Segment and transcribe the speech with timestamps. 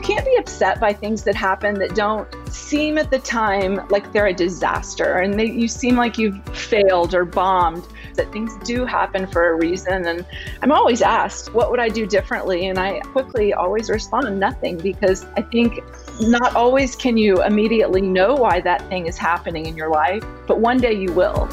[0.00, 4.10] you can't be upset by things that happen that don't seem at the time like
[4.14, 8.86] they're a disaster and they, you seem like you've failed or bombed that things do
[8.86, 10.06] happen for a reason.
[10.06, 10.24] And
[10.62, 12.68] i'm always asked what would i do differently?
[12.68, 15.80] And i quickly always respond nothing because i think
[16.18, 20.60] not always can you immediately know why that thing is happening in your life but
[20.60, 21.46] one day you will.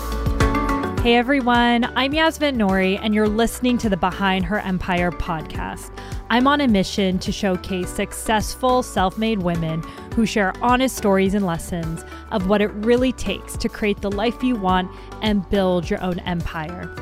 [1.04, 5.92] Hey everyone, I'm Yasmin Nouri, and you're listening to the Behind Her Empire podcast.
[6.30, 9.82] I'm on a mission to showcase successful self made women
[10.14, 14.44] who share honest stories and lessons of what it really takes to create the life
[14.44, 14.92] you want
[15.22, 16.94] and build your own empire.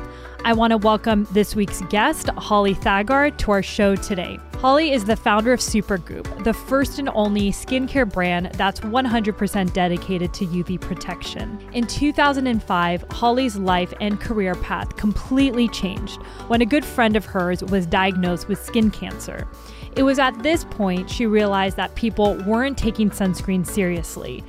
[0.46, 4.38] I want to welcome this week's guest, Holly Thaggard, to our show today.
[4.58, 10.32] Holly is the founder of Supergoop, the first and only skincare brand that's 100% dedicated
[10.34, 11.58] to UV protection.
[11.72, 17.64] In 2005, Holly's life and career path completely changed when a good friend of hers
[17.64, 19.48] was diagnosed with skin cancer.
[19.96, 24.44] It was at this point she realized that people weren't taking sunscreen seriously.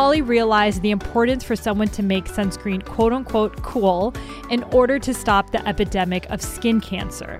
[0.00, 4.14] Holly realized the importance for someone to make sunscreen quote unquote cool
[4.48, 7.38] in order to stop the epidemic of skin cancer.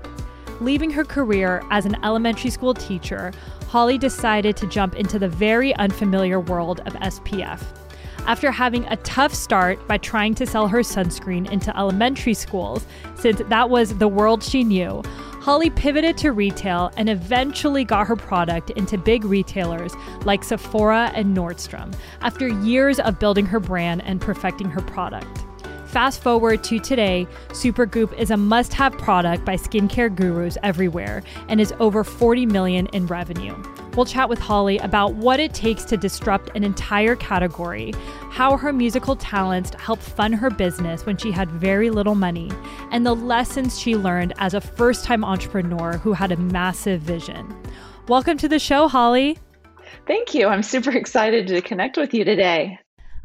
[0.59, 3.31] Leaving her career as an elementary school teacher,
[3.67, 7.63] Holly decided to jump into the very unfamiliar world of SPF.
[8.27, 13.41] After having a tough start by trying to sell her sunscreen into elementary schools, since
[13.49, 15.01] that was the world she knew,
[15.41, 19.91] Holly pivoted to retail and eventually got her product into big retailers
[20.23, 25.43] like Sephora and Nordstrom after years of building her brand and perfecting her product.
[25.87, 31.59] Fast forward to today, Supergoop is a must have product by skincare gurus everywhere and
[31.59, 33.55] is over 40 million in revenue.
[33.95, 37.93] We'll chat with Holly about what it takes to disrupt an entire category,
[38.29, 42.49] how her musical talents helped fund her business when she had very little money,
[42.91, 47.53] and the lessons she learned as a first time entrepreneur who had a massive vision.
[48.07, 49.37] Welcome to the show, Holly.
[50.07, 50.47] Thank you.
[50.47, 52.79] I'm super excited to connect with you today.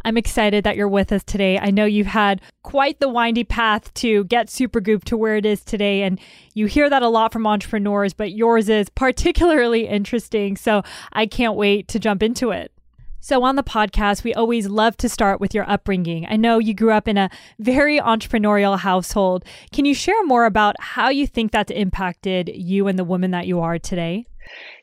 [0.07, 1.59] I'm excited that you're with us today.
[1.59, 5.65] I know you've had quite the windy path to get Supergoop to where it is
[5.65, 6.21] today, and
[6.55, 10.57] you hear that a lot from entrepreneurs, but yours is particularly interesting.
[10.57, 12.71] So I can't wait to jump into it.
[13.19, 16.25] So, on the podcast, we always love to start with your upbringing.
[16.29, 17.29] I know you grew up in a
[17.59, 19.45] very entrepreneurial household.
[19.73, 23.49] Can you share more about how you think that's impacted you and the woman that
[23.49, 24.27] you are today?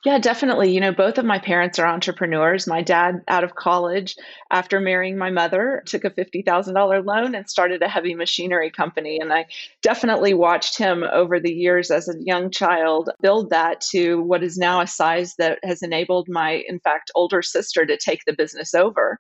[0.04, 0.74] Yeah, definitely.
[0.74, 2.68] You know, both of my parents are entrepreneurs.
[2.68, 4.18] My dad, out of college,
[4.52, 9.18] after marrying my mother, took a $50,000 loan and started a heavy machinery company.
[9.22, 9.46] And I
[9.82, 14.58] definitely watched him over the years as a young child build that to what is
[14.58, 18.74] now a size that has enabled my, in fact, older sister to take the business
[18.74, 19.20] over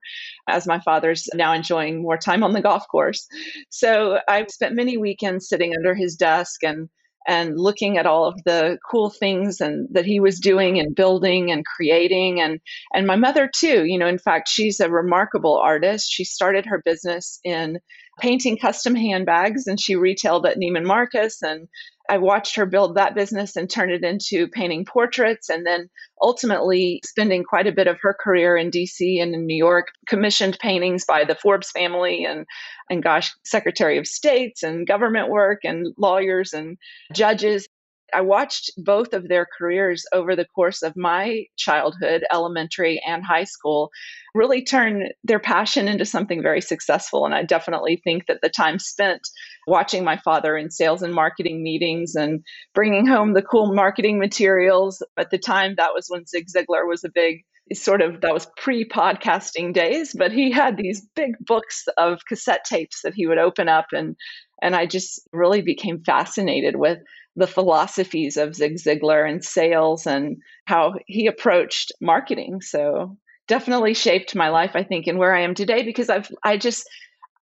[0.49, 3.25] as my father's now enjoying more time on the golf course.
[3.69, 6.89] So I've spent many weekends sitting under his desk and
[7.27, 11.51] and looking at all of the cool things and that he was doing and building
[11.51, 12.41] and creating.
[12.41, 12.59] And
[12.93, 16.11] and my mother too you know in fact she's a remarkable artist.
[16.11, 17.79] She started her business in
[18.19, 21.67] painting custom handbags and she retailed at Neiman Marcus and
[22.09, 25.89] I watched her build that business and turn it into painting portraits and then
[26.21, 30.57] ultimately spending quite a bit of her career in DC and in New York commissioned
[30.59, 32.45] paintings by the Forbes family and
[32.89, 36.77] and gosh Secretary of States and government work and lawyers and
[37.13, 37.67] judges
[38.13, 43.43] I watched both of their careers over the course of my childhood, elementary and high
[43.43, 43.89] school,
[44.33, 47.25] really turn their passion into something very successful.
[47.25, 49.21] And I definitely think that the time spent
[49.67, 52.43] watching my father in sales and marketing meetings and
[52.73, 57.03] bringing home the cool marketing materials at the time, that was when Zig Ziglar was
[57.03, 57.43] a big
[57.73, 62.65] sort of that was pre podcasting days but he had these big books of cassette
[62.65, 64.17] tapes that he would open up and
[64.61, 66.99] and I just really became fascinated with
[67.35, 72.61] the philosophies of Zig Ziglar and sales and how he approached marketing.
[72.61, 73.17] So
[73.47, 76.87] definitely shaped my life, I think, and where I am today because I've I just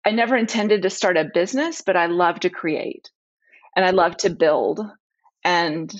[0.05, 3.09] I never intended to start a business, but I love to create
[3.75, 4.81] and I love to build.
[5.43, 5.93] And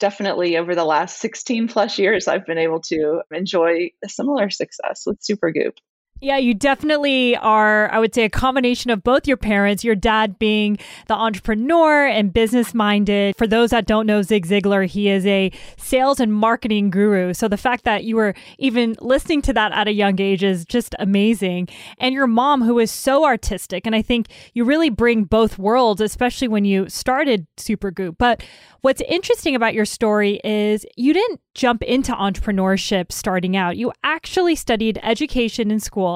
[0.00, 5.04] definitely over the last 16 plus years, I've been able to enjoy a similar success
[5.06, 5.76] with Supergoop.
[6.22, 10.38] Yeah, you definitely are, I would say, a combination of both your parents, your dad
[10.38, 10.78] being
[11.08, 13.34] the entrepreneur and business minded.
[13.36, 17.34] For those that don't know Zig Ziglar, he is a sales and marketing guru.
[17.34, 20.64] So the fact that you were even listening to that at a young age is
[20.64, 21.66] just amazing.
[21.98, 23.84] And your mom, who is so artistic.
[23.84, 28.14] And I think you really bring both worlds, especially when you started Supergoop.
[28.16, 28.44] But
[28.82, 33.76] What's interesting about your story is you didn't jump into entrepreneurship starting out.
[33.76, 36.11] You actually studied education in school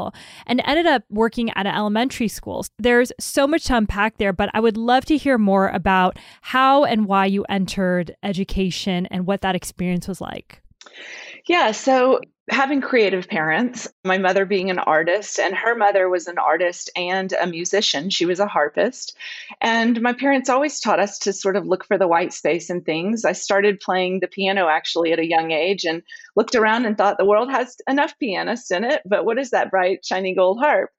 [0.47, 2.65] and ended up working at an elementary school.
[2.79, 6.85] There's so much to unpack there, but I would love to hear more about how
[6.85, 10.63] and why you entered education and what that experience was like.
[11.49, 16.39] Yeah, so having creative parents, my mother being an artist, and her mother was an
[16.39, 18.11] artist and a musician.
[18.11, 19.17] She was a harpist.
[19.61, 22.83] And my parents always taught us to sort of look for the white space in
[22.83, 23.25] things.
[23.25, 26.03] I started playing the piano actually at a young age and
[26.35, 29.71] looked around and thought the world has enough pianists in it, but what is that
[29.71, 30.91] bright, shiny gold harp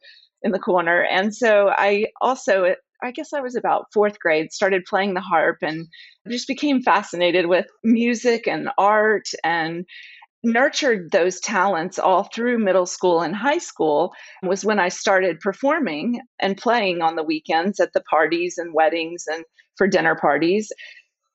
[0.43, 1.01] in the corner?
[1.01, 5.57] And so I also, I guess I was about fourth grade, started playing the harp
[5.61, 5.87] and
[6.27, 9.85] just became fascinated with music and art and
[10.47, 16.21] nurtured those talents all through middle school and high school was when I started performing
[16.39, 19.43] and playing on the weekends at the parties and weddings and
[19.75, 20.71] for dinner parties.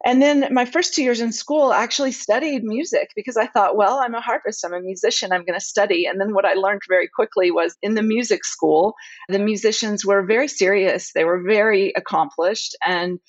[0.04, 4.00] And then my first two years in school, actually studied music because I thought, well,
[4.00, 6.06] I'm a harpist, I'm a musician, I'm going to study.
[6.06, 8.94] And then what I learned very quickly was in the music school,
[9.28, 13.20] the musicians were very serious, they were very accomplished, and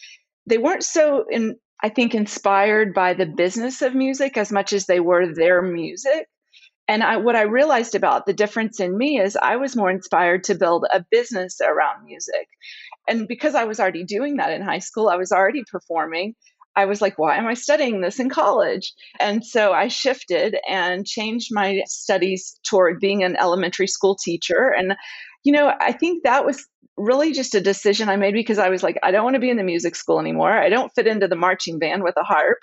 [0.48, 4.86] they weren't so in I think, inspired by the business of music as much as
[4.86, 6.28] they were their music.
[6.88, 10.46] And I, what I realized about the difference in me is I was more inspired
[10.46, 12.48] to build a business around music.
[13.08, 16.36] And because I was already doing that in high school, I was already performing.
[16.76, 18.94] I was like, why am I studying this in college?
[19.20, 24.74] And so I shifted and changed my studies toward being an elementary school teacher.
[24.76, 24.96] And,
[25.44, 26.66] you know, I think that was
[26.98, 29.50] really just a decision I made because I was like, I don't want to be
[29.50, 30.52] in the music school anymore.
[30.52, 32.60] I don't fit into the marching band with a harp.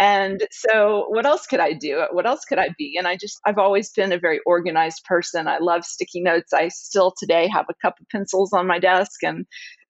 [0.00, 2.04] And so, what else could I do?
[2.12, 2.94] What else could I be?
[2.96, 5.48] And I just, I've always been a very organized person.
[5.48, 6.52] I love sticky notes.
[6.52, 9.24] I still today have a cup of pencils on my desk.
[9.24, 9.44] And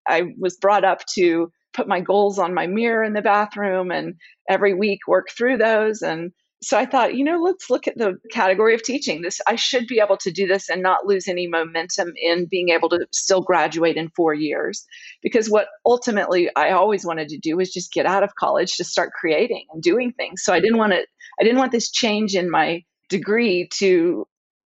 [0.06, 4.14] I was brought up to put my goals on my mirror in the bathroom and
[4.48, 6.00] every week work through those.
[6.00, 9.22] And so I thought, you know, let's look at the category of teaching.
[9.22, 12.70] This I should be able to do this and not lose any momentum in being
[12.70, 14.84] able to still graduate in 4 years.
[15.22, 18.84] Because what ultimately I always wanted to do was just get out of college to
[18.84, 20.42] start creating and doing things.
[20.42, 21.06] So I didn't want to
[21.40, 24.26] I didn't want this change in my degree to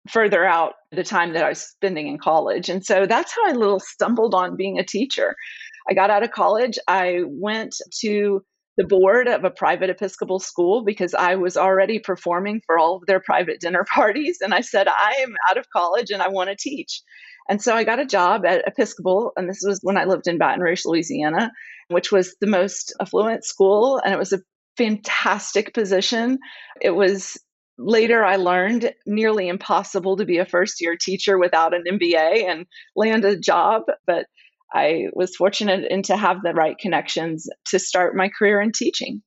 [0.08, 2.70] further out the time that I was spending in college.
[2.70, 5.36] And so that's how I little stumbled on being a teacher.
[5.90, 8.44] I got out of college, I went to
[8.80, 13.06] the board of a private Episcopal school because I was already performing for all of
[13.08, 14.38] their private dinner parties.
[14.40, 17.02] And I said, I am out of college and I want to teach.
[17.50, 20.38] And so I got a job at Episcopal, and this was when I lived in
[20.38, 21.52] Baton Rouge, Louisiana,
[21.90, 23.98] which was the most affluent school.
[23.98, 24.40] And it was a
[24.78, 26.40] fantastic position.
[26.80, 27.38] It was
[27.78, 32.66] later I learned nearly impossible to be a first year teacher without an MBA and
[32.96, 33.84] land a job.
[34.08, 34.28] But
[34.74, 39.22] I was fortunate and to have the right connections to start my career in teaching.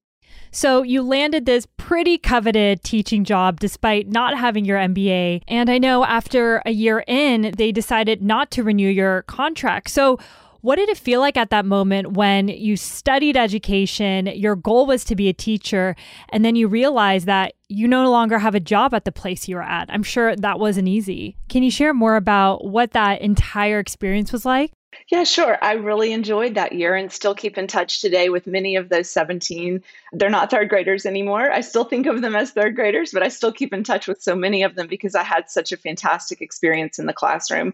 [0.51, 5.43] So you landed this pretty coveted teaching job despite not having your MBA.
[5.49, 9.89] And I know after a year in, they decided not to renew your contract.
[9.91, 10.19] So
[10.61, 15.05] what did it feel like at that moment when you studied education, your goal was
[15.07, 15.97] to be a teacher,
[16.29, 19.57] and then you realized that you no longer have a job at the place you
[19.57, 19.91] were at?
[19.91, 21.37] I'm sure that wasn't easy.
[21.49, 24.71] Can you share more about what that entire experience was like?
[25.11, 25.59] Yeah, sure.
[25.63, 29.11] I really enjoyed that year and still keep in touch today with many of those
[29.11, 29.83] 17.
[30.13, 31.51] They're not third graders anymore.
[31.51, 34.23] I still think of them as third graders, but I still keep in touch with
[34.23, 37.73] so many of them because I had such a fantastic experience in the classroom.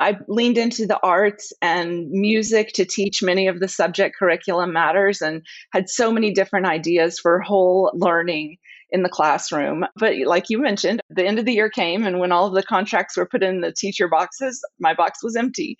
[0.00, 5.20] I leaned into the arts and music to teach many of the subject curriculum matters
[5.20, 8.58] and had so many different ideas for whole learning
[8.90, 9.84] in the classroom.
[9.96, 12.62] But like you mentioned, the end of the year came, and when all of the
[12.62, 15.76] contracts were put in the teacher boxes, my box was empty.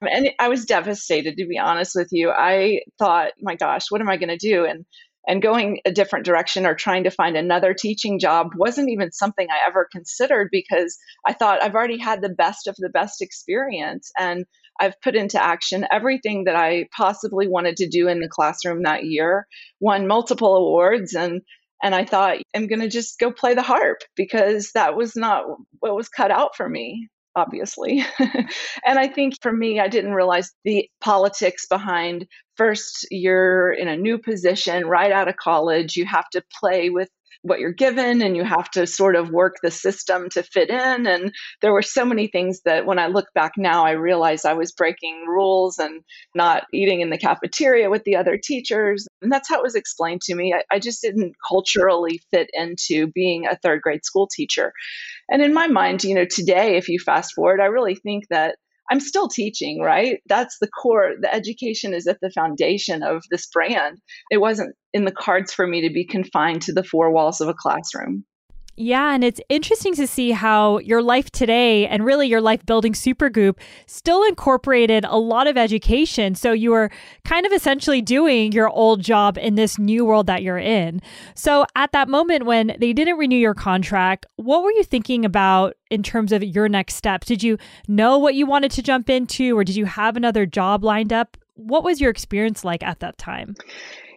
[0.00, 2.30] And I was devastated, to be honest with you.
[2.30, 4.64] I thought, my gosh, what am I going to do?
[4.64, 4.84] And
[5.26, 9.46] and going a different direction or trying to find another teaching job wasn't even something
[9.48, 14.10] I ever considered because I thought I've already had the best of the best experience
[14.18, 14.44] and
[14.80, 19.04] I've put into action everything that I possibly wanted to do in the classroom that
[19.04, 19.46] year,
[19.80, 21.42] won multiple awards and
[21.82, 25.44] and I thought, I'm going to just go play the harp because that was not
[25.80, 28.04] what was cut out for me, obviously.
[28.86, 33.96] and I think for me, I didn't realize the politics behind first you're in a
[33.96, 35.96] new position right out of college.
[35.96, 37.08] You have to play with
[37.42, 41.06] what you're given and you have to sort of work the system to fit in.
[41.06, 44.52] And there were so many things that when i look back now i realize i
[44.52, 46.02] was breaking rules and
[46.34, 49.06] not eating in the cafeteria with the other teachers.
[49.20, 50.54] And that's how it was explained to me.
[50.54, 54.72] I, I just didn't culturally fit into being a third grade school teacher.
[55.28, 58.56] And in my mind you know today if you fast forward i really think that
[58.92, 60.20] I'm still teaching, right?
[60.26, 61.14] That's the core.
[61.18, 63.96] The education is at the foundation of this brand.
[64.30, 67.48] It wasn't in the cards for me to be confined to the four walls of
[67.48, 68.26] a classroom.
[68.74, 72.94] Yeah, and it's interesting to see how your life today and really your life building
[72.94, 76.34] Supergoop still incorporated a lot of education.
[76.34, 76.90] So you were
[77.26, 81.02] kind of essentially doing your old job in this new world that you're in.
[81.34, 85.74] So at that moment when they didn't renew your contract, what were you thinking about
[85.90, 87.26] in terms of your next steps?
[87.26, 90.82] Did you know what you wanted to jump into or did you have another job
[90.82, 91.36] lined up?
[91.54, 93.54] What was your experience like at that time?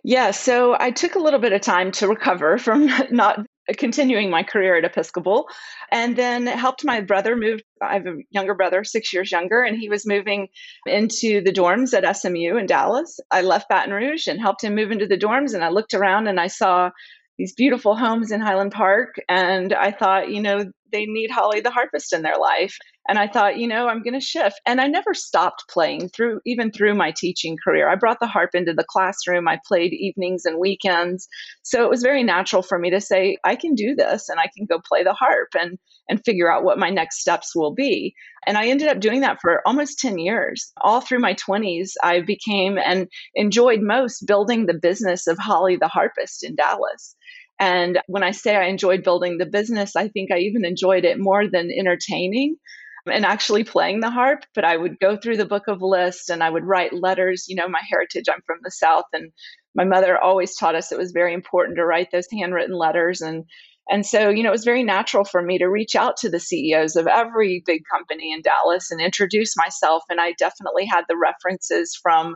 [0.05, 3.45] Yeah, so I took a little bit of time to recover from not
[3.77, 5.47] continuing my career at Episcopal
[5.91, 7.61] and then helped my brother move.
[7.81, 10.47] I have a younger brother, six years younger, and he was moving
[10.85, 13.19] into the dorms at SMU in Dallas.
[13.31, 15.53] I left Baton Rouge and helped him move into the dorms.
[15.53, 16.91] And I looked around and I saw
[17.37, 19.15] these beautiful homes in Highland Park.
[19.27, 22.77] And I thought, you know, they need Holly the harpist in their life.
[23.07, 24.59] And I thought, you know, I'm going to shift.
[24.65, 27.87] And I never stopped playing through, even through my teaching career.
[27.87, 29.47] I brought the harp into the classroom.
[29.47, 31.27] I played evenings and weekends.
[31.61, 34.49] So it was very natural for me to say, I can do this and I
[34.55, 35.77] can go play the harp and,
[36.09, 38.15] and figure out what my next steps will be.
[38.47, 40.71] And I ended up doing that for almost 10 years.
[40.81, 45.87] All through my 20s, I became and enjoyed most building the business of Holly the
[45.87, 47.15] harpist in Dallas.
[47.59, 51.19] And when I say I enjoyed building the business, I think I even enjoyed it
[51.19, 52.57] more than entertaining
[53.05, 54.45] and actually playing the harp.
[54.53, 57.45] But I would go through the book of lists and I would write letters.
[57.47, 59.31] You know, my heritage, I'm from the South, and
[59.73, 63.21] my mother always taught us it was very important to write those handwritten letters.
[63.21, 63.45] And
[63.87, 66.39] and so, you know, it was very natural for me to reach out to the
[66.39, 70.03] CEOs of every big company in Dallas and introduce myself.
[70.09, 72.35] And I definitely had the references from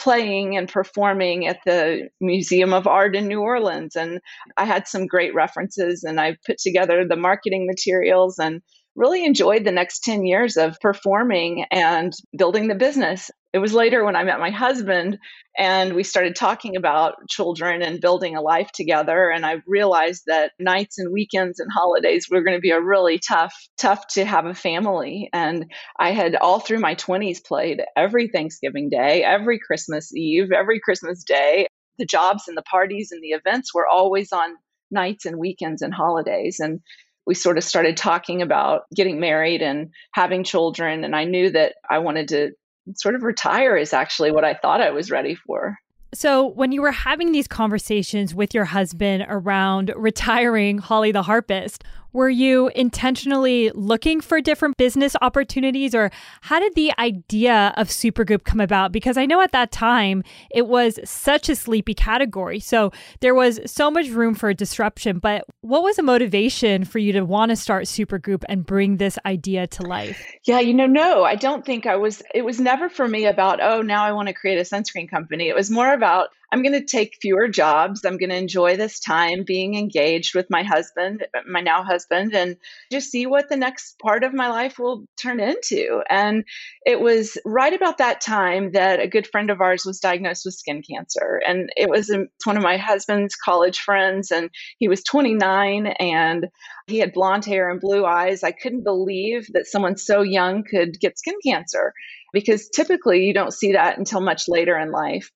[0.00, 3.96] playing and performing at the Museum of Art in New Orleans.
[3.96, 4.20] And
[4.56, 8.62] I had some great references and I put together the marketing materials and
[8.96, 13.30] really enjoyed the next 10 years of performing and building the business.
[13.52, 15.18] It was later when I met my husband
[15.58, 19.28] and we started talking about children and building a life together.
[19.28, 23.18] And I realized that nights and weekends and holidays were going to be a really
[23.18, 25.28] tough, tough to have a family.
[25.32, 25.66] And
[25.98, 31.24] I had all through my 20s played every Thanksgiving Day, every Christmas Eve, every Christmas
[31.24, 31.66] Day.
[31.98, 34.54] The jobs and the parties and the events were always on
[34.92, 36.60] nights and weekends and holidays.
[36.60, 36.80] And
[37.26, 41.04] we sort of started talking about getting married and having children.
[41.04, 42.50] And I knew that I wanted to
[42.96, 45.78] sort of retire, is actually what I thought I was ready for.
[46.12, 51.84] So, when you were having these conversations with your husband around retiring Holly the harpist,
[52.12, 58.44] were you intentionally looking for different business opportunities, or how did the idea of Supergoop
[58.44, 58.92] come about?
[58.92, 62.60] Because I know at that time it was such a sleepy category.
[62.60, 65.18] So there was so much room for disruption.
[65.18, 69.18] But what was a motivation for you to want to start Supergoop and bring this
[69.24, 70.24] idea to life?
[70.44, 73.60] Yeah, you know, no, I don't think I was, it was never for me about,
[73.62, 75.48] oh, now I want to create a sunscreen company.
[75.48, 78.04] It was more about, I'm going to take fewer jobs.
[78.04, 82.56] I'm going to enjoy this time being engaged with my husband, my now husband, and
[82.90, 86.02] just see what the next part of my life will turn into.
[86.10, 86.44] And
[86.84, 90.54] it was right about that time that a good friend of ours was diagnosed with
[90.54, 91.40] skin cancer.
[91.46, 92.12] And it was
[92.44, 96.48] one of my husband's college friends, and he was 29 and
[96.88, 98.42] he had blonde hair and blue eyes.
[98.42, 101.92] I couldn't believe that someone so young could get skin cancer
[102.32, 105.30] because typically you don't see that until much later in life.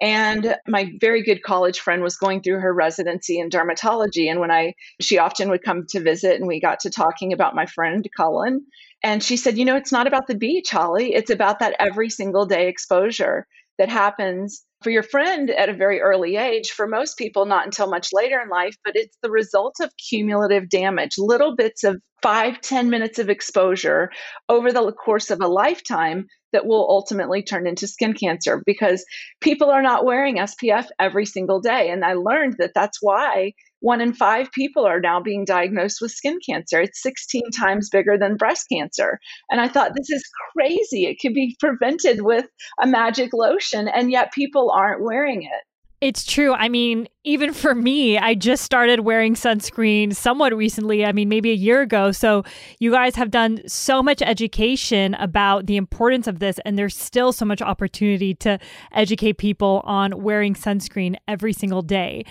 [0.00, 4.30] And my very good college friend was going through her residency in dermatology.
[4.30, 7.54] And when I, she often would come to visit, and we got to talking about
[7.54, 8.66] my friend Cullen.
[9.02, 11.14] And she said, You know, it's not about the beach, Holly.
[11.14, 13.46] It's about that every single day exposure
[13.78, 17.88] that happens for your friend at a very early age, for most people, not until
[17.88, 22.60] much later in life, but it's the result of cumulative damage, little bits of five,
[22.60, 24.10] ten minutes of exposure
[24.48, 29.04] over the course of a lifetime that will ultimately turn into skin cancer because
[29.40, 31.90] people are not wearing SPF every single day.
[31.90, 33.52] And I learned that that's why
[33.84, 36.80] one in five people are now being diagnosed with skin cancer.
[36.80, 39.20] It's 16 times bigger than breast cancer.
[39.50, 41.04] And I thought, this is crazy.
[41.04, 42.46] It could be prevented with
[42.80, 45.62] a magic lotion, and yet people aren't wearing it.
[46.00, 46.54] It's true.
[46.54, 51.04] I mean, even for me, I just started wearing sunscreen somewhat recently.
[51.04, 52.10] I mean, maybe a year ago.
[52.10, 52.42] So,
[52.78, 57.32] you guys have done so much education about the importance of this, and there's still
[57.32, 58.58] so much opportunity to
[58.92, 62.24] educate people on wearing sunscreen every single day.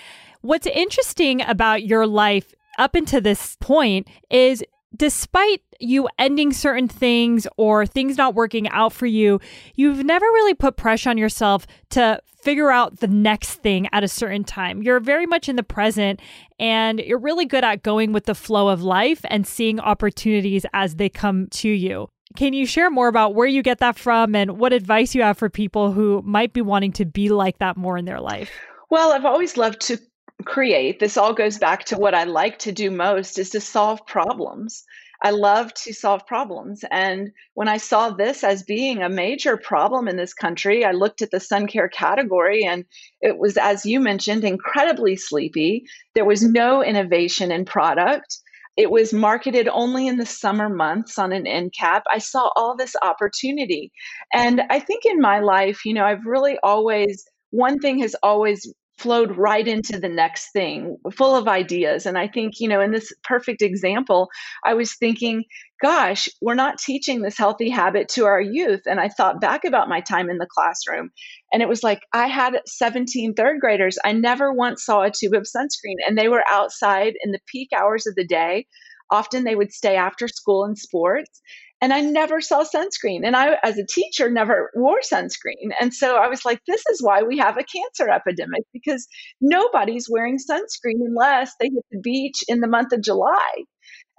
[0.43, 4.61] What's interesting about your life up until this point is
[4.93, 9.39] despite you ending certain things or things not working out for you,
[9.75, 14.07] you've never really put pressure on yourself to figure out the next thing at a
[14.09, 14.83] certain time.
[14.83, 16.19] You're very much in the present
[16.59, 20.97] and you're really good at going with the flow of life and seeing opportunities as
[20.97, 22.09] they come to you.
[22.35, 25.37] Can you share more about where you get that from and what advice you have
[25.37, 28.51] for people who might be wanting to be like that more in their life?
[28.89, 29.97] Well, I've always loved to
[30.43, 34.05] create, this all goes back to what I like to do most is to solve
[34.05, 34.83] problems.
[35.25, 36.83] I love to solve problems.
[36.91, 41.21] And when I saw this as being a major problem in this country, I looked
[41.21, 42.83] at the sun care category and
[43.21, 45.85] it was, as you mentioned, incredibly sleepy.
[46.13, 48.37] There was no innovation in product.
[48.75, 52.03] It was marketed only in the summer months on an end cap.
[52.11, 53.93] I saw all this opportunity.
[54.33, 58.73] And I think in my life, you know, I've really always, one thing has always
[58.97, 62.05] flowed right into the next thing, full of ideas.
[62.05, 64.29] And I think, you know, in this perfect example,
[64.63, 65.43] I was thinking,
[65.81, 68.81] gosh, we're not teaching this healthy habit to our youth.
[68.85, 71.09] And I thought back about my time in the classroom,
[71.51, 73.97] and it was like I had 17 third graders.
[74.03, 77.69] I never once saw a tube of sunscreen, and they were outside in the peak
[77.75, 78.67] hours of the day.
[79.11, 81.41] Often they would stay after school in sports
[81.83, 83.25] and I never saw sunscreen.
[83.25, 85.73] And I, as a teacher, never wore sunscreen.
[85.81, 89.05] And so I was like, this is why we have a cancer epidemic because
[89.41, 93.51] nobody's wearing sunscreen unless they hit the beach in the month of July.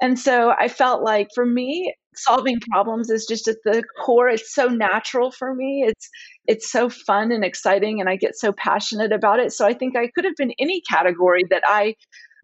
[0.02, 4.28] And so I felt like for me, solving problems is just at the core.
[4.28, 5.86] It's so natural for me.
[5.88, 6.10] It's
[6.46, 9.54] it's so fun and exciting and I get so passionate about it.
[9.54, 11.94] So I think I could have been any category that I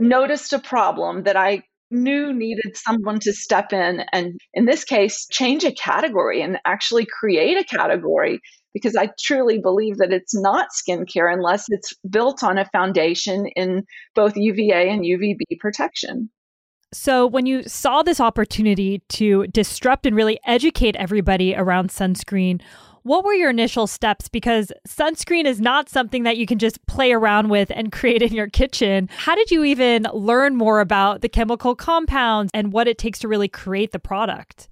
[0.01, 5.27] noticed a problem that I knew needed someone to step in and, in this case,
[5.31, 8.41] change a category and actually create a category
[8.73, 13.85] because I truly believe that it's not skincare unless it's built on a foundation in
[14.15, 16.31] both UVA and UVB protection.
[16.93, 22.61] So, when you saw this opportunity to disrupt and really educate everybody around sunscreen,
[23.03, 24.29] what were your initial steps?
[24.29, 28.33] Because sunscreen is not something that you can just play around with and create in
[28.33, 29.09] your kitchen.
[29.11, 33.29] How did you even learn more about the chemical compounds and what it takes to
[33.29, 34.69] really create the product?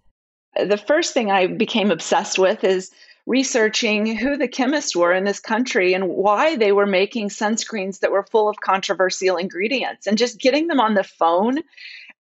[0.57, 2.91] The first thing I became obsessed with is
[3.29, 8.11] researching who the chemists were in this country and why they were making sunscreens that
[8.11, 11.59] were full of controversial ingredients and just getting them on the phone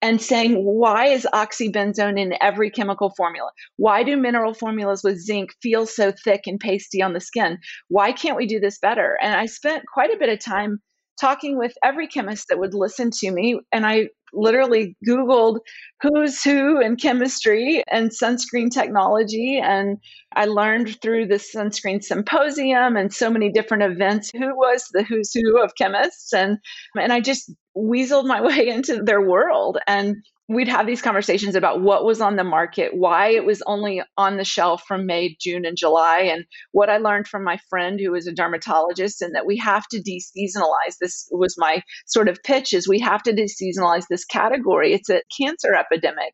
[0.01, 3.51] and saying, why is oxybenzone in every chemical formula?
[3.77, 7.59] Why do mineral formulas with zinc feel so thick and pasty on the skin?
[7.89, 9.19] Why can't we do this better?
[9.21, 10.81] And I spent quite a bit of time
[11.21, 13.61] talking with every chemist that would listen to me.
[13.73, 15.59] And I literally Googled
[16.03, 19.59] who's who in chemistry and sunscreen technology.
[19.63, 19.99] And
[20.35, 25.33] I learned through the sunscreen symposium and so many different events who was the who's
[25.33, 26.33] who of chemists.
[26.33, 26.59] And,
[26.95, 29.79] and I just weaseled my way into their world.
[29.87, 30.17] And
[30.49, 34.39] we'd have these conversations about what was on the market, why it was only on
[34.39, 38.13] the shelf from May, June, and July, and what I learned from my friend who
[38.13, 40.97] was a dermatologist, and that we have to deseasonalize.
[41.01, 44.95] This was my sort of pitch: is we have to deseasonalize this category.
[44.95, 46.33] It's a cancer epidemic.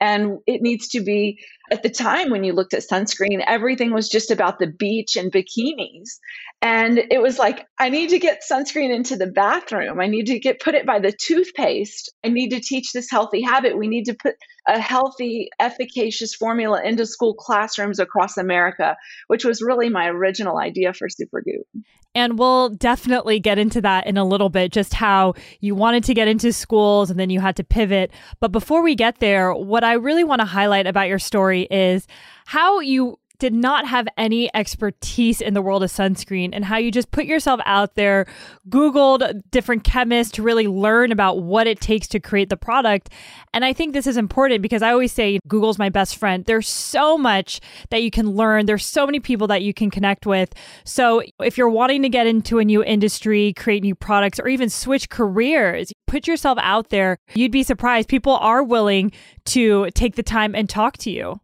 [0.00, 1.38] And it needs to be,
[1.70, 5.32] at the time when you looked at sunscreen, everything was just about the beach and
[5.32, 6.18] bikinis.
[6.60, 10.00] And it was like, I need to get sunscreen into the bathroom.
[10.00, 12.12] I need to get put it by the toothpaste.
[12.24, 13.78] I need to teach this healthy habit.
[13.78, 18.96] We need to put a healthy, efficacious formula into school classrooms across America,
[19.26, 21.82] which was really my original idea for Supergoop.
[22.16, 26.14] And we'll definitely get into that in a little bit, just how you wanted to
[26.14, 28.12] get into schools and then you had to pivot.
[28.38, 32.06] But before we get there, what I really want to highlight about your story is
[32.46, 36.90] how you did not have any expertise in the world of sunscreen and how you
[36.90, 38.24] just put yourself out there,
[38.70, 43.10] Googled different chemists to really learn about what it takes to create the product.
[43.52, 46.42] And I think this is important because I always say Google's my best friend.
[46.46, 50.24] There's so much that you can learn, there's so many people that you can connect
[50.24, 50.54] with.
[50.84, 54.70] So if you're wanting to get into a new industry, create new products, or even
[54.70, 57.18] switch careers, put yourself out there.
[57.34, 58.08] You'd be surprised.
[58.08, 59.12] People are willing
[59.44, 61.40] to take the time and talk to you.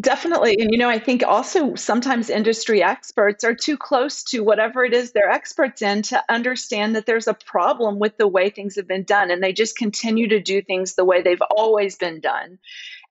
[0.00, 0.56] Definitely.
[0.60, 4.94] And, you know, I think also sometimes industry experts are too close to whatever it
[4.94, 8.86] is they're experts in to understand that there's a problem with the way things have
[8.86, 9.32] been done.
[9.32, 12.58] And they just continue to do things the way they've always been done.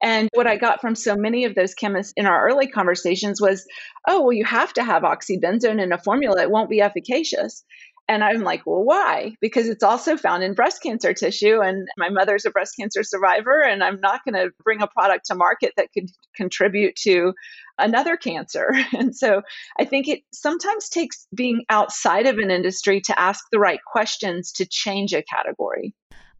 [0.01, 3.65] And what I got from so many of those chemists in our early conversations was,
[4.07, 6.41] oh, well, you have to have oxybenzone in a formula.
[6.41, 7.65] It won't be efficacious.
[8.09, 9.35] And I'm like, well, why?
[9.41, 11.59] Because it's also found in breast cancer tissue.
[11.61, 15.25] And my mother's a breast cancer survivor, and I'm not going to bring a product
[15.25, 17.33] to market that could contribute to
[17.77, 18.73] another cancer.
[18.97, 19.41] And so
[19.79, 24.51] I think it sometimes takes being outside of an industry to ask the right questions
[24.53, 25.93] to change a category.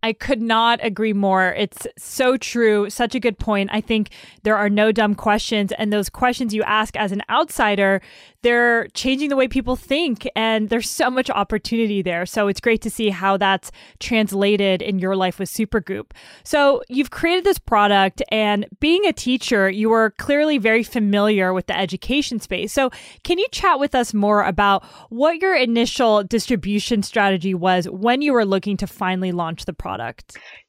[0.03, 1.53] I could not agree more.
[1.53, 2.89] It's so true.
[2.89, 3.71] Such a good point.
[3.73, 4.11] I think
[4.43, 5.73] there are no dumb questions.
[5.77, 8.01] And those questions you ask as an outsider,
[8.43, 10.29] they're changing the way people think.
[10.35, 12.27] And there's so much opportunity there.
[12.27, 16.11] So it's great to see how that's translated in your life with Supergoop.
[16.43, 21.65] So you've created this product, and being a teacher, you are clearly very familiar with
[21.65, 22.71] the education space.
[22.71, 22.91] So
[23.23, 28.31] can you chat with us more about what your initial distribution strategy was when you
[28.31, 29.96] were looking to finally launch the product?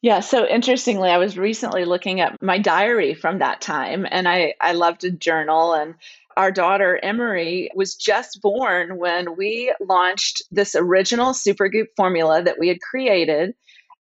[0.03, 4.55] Yeah, so interestingly, I was recently looking at my diary from that time, and I,
[4.61, 5.75] I love to journal.
[5.75, 5.95] And
[6.37, 12.69] our daughter Emery was just born when we launched this original Supergoop formula that we
[12.69, 13.55] had created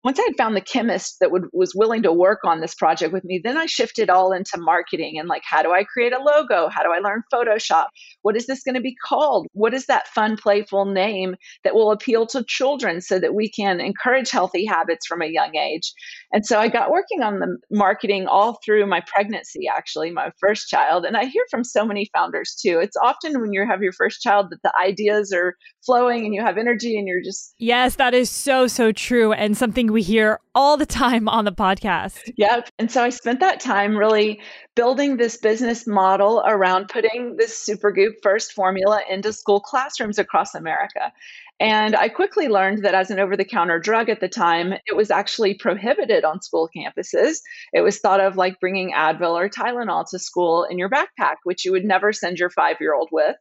[0.07, 3.13] once I had found the chemist that would, was willing to work on this project
[3.13, 6.23] with me, then I shifted all into marketing and like, how do I create a
[6.23, 6.69] logo?
[6.69, 7.87] How do I learn Photoshop?
[8.23, 9.49] What is this going to be called?
[9.53, 13.81] What is that fun, playful name that will appeal to children so that we can
[13.81, 15.93] encourage healthy habits from a young age?
[16.33, 20.69] And so I got working on the marketing all through my pregnancy, actually, my first
[20.69, 21.05] child.
[21.05, 22.79] And I hear from so many founders too.
[22.81, 26.43] It's often when you have your first child that the ideas are flowing and you
[26.43, 27.55] have energy and you're just.
[27.59, 29.33] Yes, that is so, so true.
[29.33, 32.31] And something we hear all the time on the podcast.
[32.37, 32.69] Yep.
[32.79, 34.43] And so I spent that time really
[34.75, 41.15] building this business model around putting this Supergoop first formula into school classrooms across America.
[41.59, 44.95] And I quickly learned that as an over the counter drug at the time, it
[44.95, 47.39] was actually prohibited on school campuses.
[47.73, 51.65] It was thought of like bringing Advil or Tylenol to school in your backpack, which
[51.65, 53.37] you would never send your five year old with.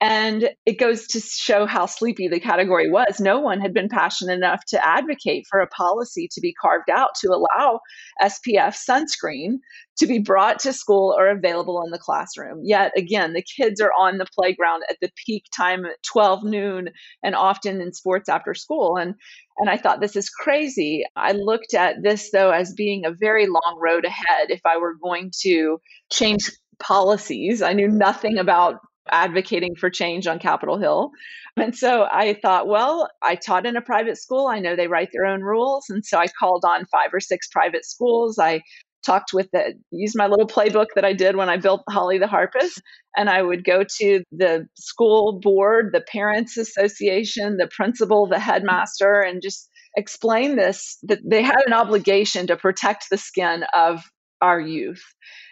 [0.00, 3.20] And it goes to show how sleepy the category was.
[3.20, 7.10] No one had been passionate enough to advocate for a policy to be carved out
[7.20, 7.80] to allow
[8.22, 9.58] SPF sunscreen
[9.98, 12.62] to be brought to school or available in the classroom.
[12.64, 16.88] Yet again, the kids are on the playground at the peak time at 12 noon
[17.22, 18.96] and often in sports after school.
[18.96, 19.14] And
[19.58, 21.04] and I thought this is crazy.
[21.16, 24.94] I looked at this though as being a very long road ahead if I were
[24.94, 25.78] going to
[26.10, 26.50] change
[26.82, 27.60] policies.
[27.60, 28.76] I knew nothing about
[29.10, 31.10] advocating for change on Capitol Hill.
[31.56, 34.46] And so I thought, well, I taught in a private school.
[34.46, 35.86] I know they write their own rules.
[35.88, 38.38] And so I called on five or six private schools.
[38.38, 38.62] I
[39.04, 42.26] talked with the used my little playbook that I did when I built Holly the
[42.26, 42.82] Harpist
[43.16, 49.20] and I would go to the school board, the parents association, the principal, the headmaster
[49.20, 54.02] and just explain this that they had an obligation to protect the skin of
[54.40, 55.02] our youth.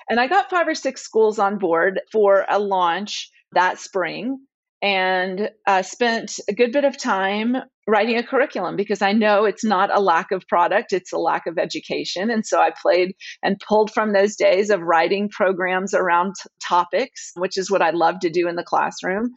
[0.09, 4.39] And I got five or six schools on board for a launch that spring
[4.81, 7.57] and uh, spent a good bit of time
[7.89, 11.47] writing a curriculum because I know it's not a lack of product, it's a lack
[11.47, 12.31] of education.
[12.31, 17.33] And so I played and pulled from those days of writing programs around t- topics,
[17.37, 19.31] which is what I love to do in the classroom.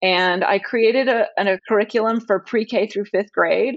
[0.00, 3.76] And I created a, a curriculum for pre K through fifth grade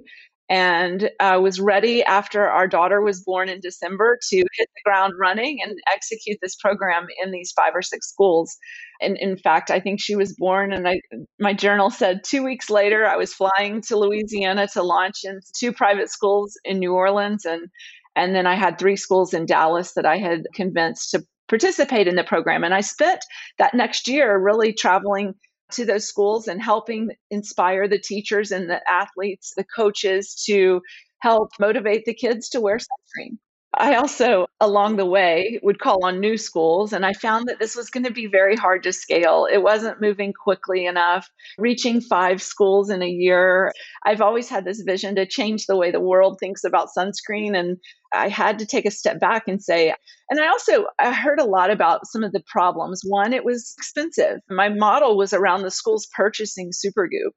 [0.52, 5.14] and uh, was ready after our daughter was born in December to hit the ground
[5.18, 8.58] running and execute this program in these five or six schools.
[9.00, 11.00] And in fact, I think she was born, and I,
[11.40, 15.72] my journal said two weeks later, I was flying to Louisiana to launch in two
[15.72, 17.70] private schools in New Orleans, and
[18.18, 22.16] and then I had three schools in Dallas that I had convinced to participate in
[22.16, 22.66] the program.
[22.66, 23.24] And I spent
[23.58, 25.34] that next year really traveling
[25.74, 30.82] to those schools and helping inspire the teachers and the athletes, the coaches to
[31.20, 33.38] help motivate the kids to wear sunscreen.
[33.74, 37.74] I also, along the way, would call on new schools, and I found that this
[37.74, 39.48] was going to be very hard to scale.
[39.50, 43.72] It wasn't moving quickly enough, reaching five schools in a year.
[44.06, 47.78] I've always had this vision to change the way the world thinks about sunscreen, and
[48.14, 49.96] I had to take a step back and say,
[50.30, 53.04] and I also I heard a lot about some of the problems.
[53.06, 54.40] One, it was expensive.
[54.50, 57.32] My model was around the schools purchasing Supergoop.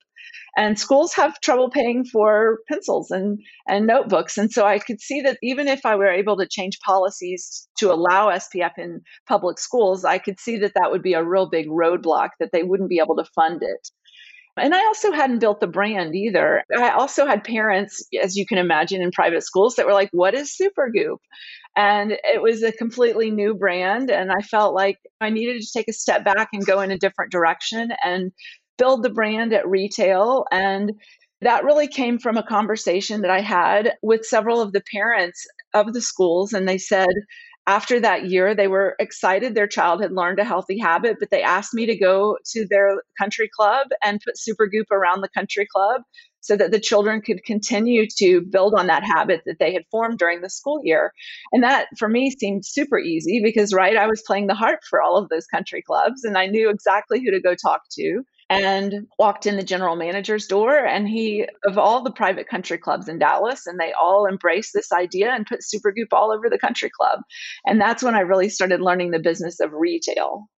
[0.57, 4.39] And schools have trouble paying for pencils and, and notebooks.
[4.39, 7.93] And so I could see that even if I were able to change policies to
[7.93, 11.67] allow SPF in public schools, I could see that that would be a real big
[11.69, 13.91] roadblock, that they wouldn't be able to fund it.
[14.57, 16.63] And I also hadn't built the brand either.
[16.77, 20.35] I also had parents, as you can imagine, in private schools that were like, What
[20.35, 21.19] is Supergoop?
[21.77, 24.11] And it was a completely new brand.
[24.11, 26.99] And I felt like I needed to take a step back and go in a
[26.99, 27.91] different direction.
[28.05, 28.31] And
[28.79, 30.45] build the brand at retail.
[30.51, 30.93] And
[31.41, 35.93] that really came from a conversation that I had with several of the parents of
[35.93, 36.53] the schools.
[36.53, 37.09] And they said,
[37.67, 41.43] after that year, they were excited their child had learned a healthy habit, but they
[41.43, 46.03] asked me to go to their country club and put Supergoop around the country club
[46.41, 50.19] so that the children could continue to build on that habit that they had formed
[50.19, 51.11] during the school year.
[51.53, 55.01] And that for me seemed super easy because, right, I was playing the harp for
[55.01, 58.23] all of those country clubs and I knew exactly who to go talk to.
[58.62, 63.09] And walked in the general manager's door and he of all the private country clubs
[63.09, 66.90] in Dallas and they all embraced this idea and put Supergoop all over the country
[66.90, 67.21] club.
[67.67, 70.49] And that's when I really started learning the business of retail.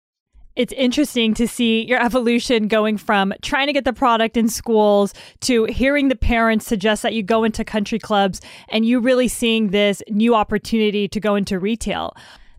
[0.57, 5.13] It's interesting to see your evolution going from trying to get the product in schools
[5.43, 9.69] to hearing the parents suggest that you go into country clubs and you really seeing
[9.69, 12.17] this new opportunity to go into retail.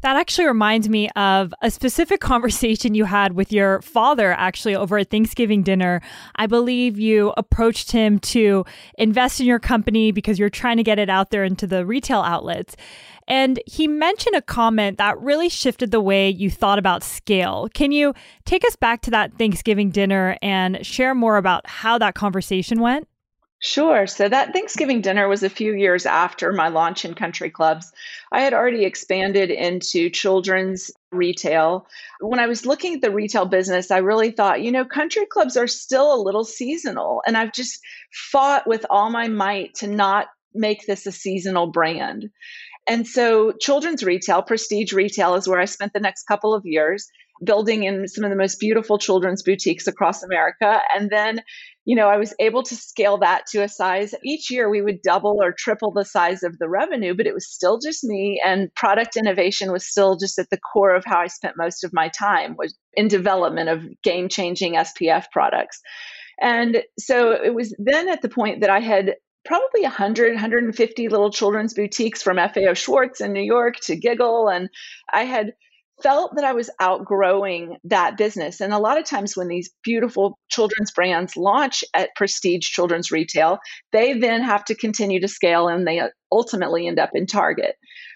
[0.08, 4.98] That actually reminds me of a specific conversation you had with your father, actually, over
[4.98, 6.02] at Thanksgiving dinner.
[6.38, 8.64] I believe you approached him to
[8.98, 12.22] invest in your company because you're trying to get it out there into the retail
[12.22, 12.78] outlets.
[13.28, 17.68] And he mentioned a comment that really shifted the way you thought about scale.
[17.74, 18.14] Can you
[18.46, 23.10] take us back to that Thanksgiving dinner and share more about how that conversation went?
[23.60, 24.06] Sure.
[24.06, 27.92] So that Thanksgiving dinner was a few years after my launch in country clubs.
[28.32, 31.88] I had already expanded into children's retail.
[32.20, 35.58] When I was looking at the retail business, I really thought, you know, country clubs
[35.58, 37.24] are still a little seasonal.
[37.26, 37.80] And I've just
[38.32, 42.30] fought with all my might to not make this a seasonal brand.
[42.88, 47.08] And so, children's retail, prestige retail, is where I spent the next couple of years
[47.44, 50.80] building in some of the most beautiful children's boutiques across America.
[50.96, 51.42] And then,
[51.88, 54.14] you know, I was able to scale that to a size.
[54.22, 57.50] Each year we would double or triple the size of the revenue, but it was
[57.50, 58.42] still just me.
[58.46, 61.94] And product innovation was still just at the core of how I spent most of
[61.94, 65.80] my time was in development of game changing SPF products.
[66.42, 71.32] And so it was then at the point that I had probably 100 150 little
[71.32, 74.68] children's boutiques from fao schwarz in new york to giggle and
[75.14, 75.54] i had
[76.04, 78.62] felt that I was outgrowing that business.
[78.62, 83.60] And a lot of times when these beautiful children's brands launch at prestige children's retail,
[83.92, 87.76] they then have to continue to scale and they uh, ultimately end up in Target.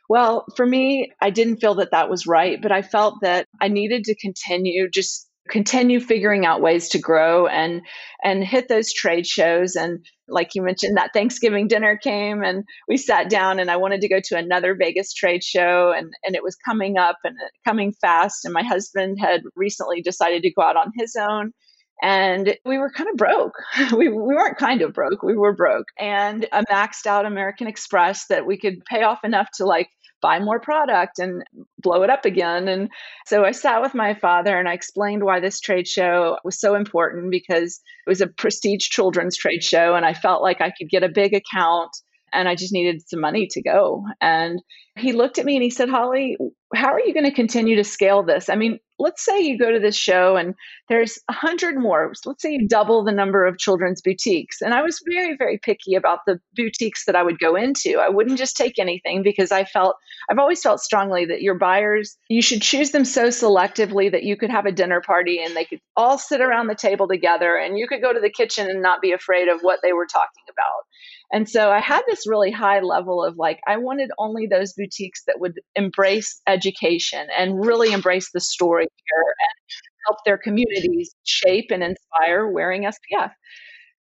[0.09, 3.69] Well, for me, I didn't feel that that was right, but I felt that I
[3.69, 7.81] needed to continue just continue figuring out ways to grow and
[8.23, 12.95] and hit those trade shows and like you mentioned that Thanksgiving dinner came and we
[12.97, 16.43] sat down and I wanted to go to another Vegas trade show and and it
[16.43, 20.61] was coming up and uh, coming fast and my husband had recently decided to go
[20.63, 21.51] out on his own
[22.01, 23.53] and we were kind of broke.
[23.91, 25.85] we, we weren't kind of broke, we were broke.
[25.99, 29.89] And a maxed out American Express that we could pay off enough to like
[30.21, 31.43] buy more product and
[31.79, 32.67] blow it up again.
[32.67, 32.89] And
[33.25, 36.75] so I sat with my father and I explained why this trade show was so
[36.75, 40.89] important because it was a prestige children's trade show and I felt like I could
[40.89, 41.91] get a big account
[42.33, 44.05] and I just needed some money to go.
[44.19, 44.61] And
[44.97, 46.37] he looked at me and he said, Holly,
[46.73, 48.49] how are you going to continue to scale this?
[48.49, 50.53] I mean, let's say you go to this show and
[50.89, 52.11] there's a hundred more.
[52.25, 54.61] Let's say you double the number of children's boutiques.
[54.61, 57.99] And I was very, very picky about the boutiques that I would go into.
[57.99, 59.95] I wouldn't just take anything because I felt,
[60.29, 64.37] I've always felt strongly that your buyers, you should choose them so selectively that you
[64.37, 67.77] could have a dinner party and they could all sit around the table together and
[67.77, 70.43] you could go to the kitchen and not be afraid of what they were talking
[70.49, 70.85] about.
[71.33, 75.23] And so I had this really high level of like, I wanted only those boutiques
[75.27, 79.65] that would embrace education and really embrace the story here and
[80.07, 83.31] help their communities shape and inspire wearing SPF.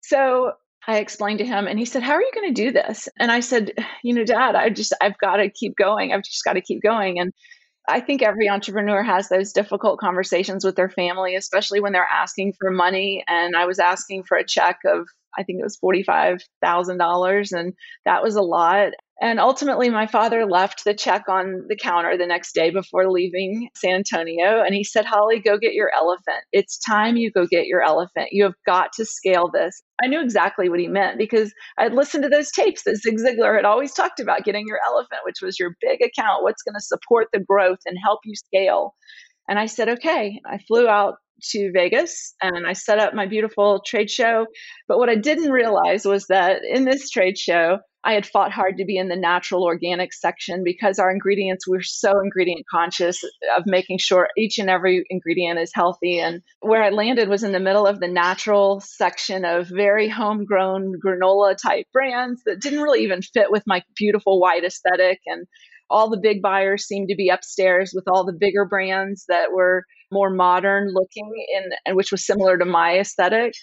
[0.01, 0.53] So
[0.87, 3.07] I explained to him and he said, How are you going to do this?
[3.19, 6.13] And I said, You know, dad, I just, I've got to keep going.
[6.13, 7.19] I've just got to keep going.
[7.19, 7.31] And
[7.87, 12.53] I think every entrepreneur has those difficult conversations with their family, especially when they're asking
[12.59, 13.23] for money.
[13.27, 17.73] And I was asking for a check of I think it was $45,000 and
[18.05, 18.91] that was a lot.
[19.21, 23.69] And ultimately, my father left the check on the counter the next day before leaving
[23.75, 24.63] San Antonio.
[24.63, 26.41] And he said, Holly, go get your elephant.
[26.53, 28.29] It's time you go get your elephant.
[28.31, 29.81] You have got to scale this.
[30.01, 33.57] I knew exactly what he meant because I'd listened to those tapes that Zig Ziglar
[33.57, 36.81] had always talked about getting your elephant, which was your big account, what's going to
[36.81, 38.95] support the growth and help you scale.
[39.49, 40.39] And I said, okay.
[40.45, 41.15] I flew out
[41.51, 44.45] to Vegas and I set up my beautiful trade show.
[44.87, 48.77] But what I didn't realize was that in this trade show, I had fought hard
[48.77, 53.21] to be in the natural organic section because our ingredients, we're so ingredient conscious
[53.57, 56.19] of making sure each and every ingredient is healthy.
[56.19, 60.93] And where I landed was in the middle of the natural section of very homegrown
[61.05, 65.19] granola type brands that didn't really even fit with my beautiful white aesthetic.
[65.25, 65.45] And
[65.89, 69.83] all the big buyers seemed to be upstairs with all the bigger brands that were
[70.11, 73.53] more modern looking in, and which was similar to my aesthetic.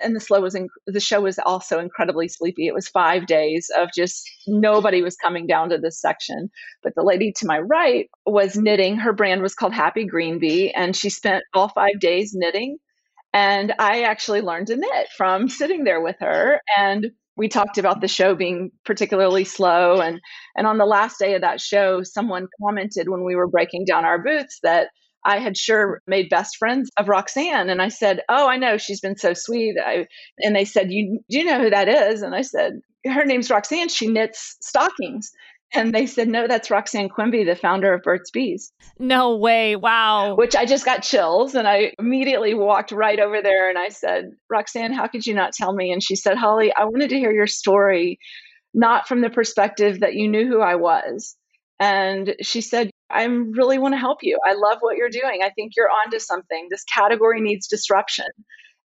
[0.00, 2.66] And the slow was in, the show was also incredibly sleepy.
[2.66, 6.50] It was five days of just nobody was coming down to this section.
[6.82, 8.96] But the lady to my right was knitting.
[8.96, 12.78] Her brand was called Happy Green Bee, and she spent all five days knitting.
[13.32, 16.60] And I actually learned to knit from sitting there with her.
[16.76, 20.20] And we talked about the show being particularly slow and
[20.56, 24.04] and on the last day of that show someone commented when we were breaking down
[24.04, 24.88] our booths that
[25.24, 27.70] I had sure made best friends of Roxanne.
[27.70, 28.76] And I said, Oh, I know.
[28.76, 29.76] She's been so sweet.
[29.84, 30.06] I,
[30.38, 32.22] and they said, you, Do you know who that is?
[32.22, 33.88] And I said, Her name's Roxanne.
[33.88, 35.30] She knits stockings.
[35.74, 38.72] And they said, No, that's Roxanne Quimby, the founder of Burt's Bees.
[38.98, 39.76] No way.
[39.76, 40.36] Wow.
[40.36, 41.54] Which I just got chills.
[41.54, 45.52] And I immediately walked right over there and I said, Roxanne, how could you not
[45.52, 45.90] tell me?
[45.90, 48.18] And she said, Holly, I wanted to hear your story,
[48.72, 51.36] not from the perspective that you knew who I was.
[51.80, 54.38] And she said, I really want to help you.
[54.44, 55.40] I love what you're doing.
[55.42, 56.68] I think you're onto something.
[56.70, 58.26] This category needs disruption.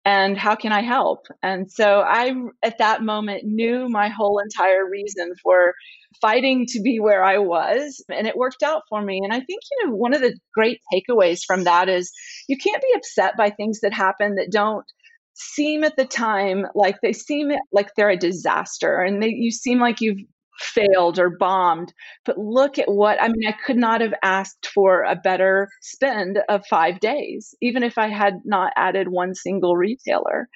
[0.06, 1.28] And how can I help?
[1.44, 5.74] And so I, at that moment, knew my whole entire reason for
[6.22, 8.04] fighting to be where I was.
[8.10, 9.20] And it worked out for me.
[9.22, 12.12] And I think, you know, one of the great takeaways from that is
[12.48, 14.86] you can't be upset by things that happen that don't
[15.34, 19.80] seem at the time like they seem like they're a disaster and they, you seem
[19.80, 20.22] like you've
[20.60, 21.94] failed or bombed.
[22.26, 26.40] But look at what I mean, I could not have asked for a better spend
[26.50, 30.48] of five days, even if I had not added one single retailer.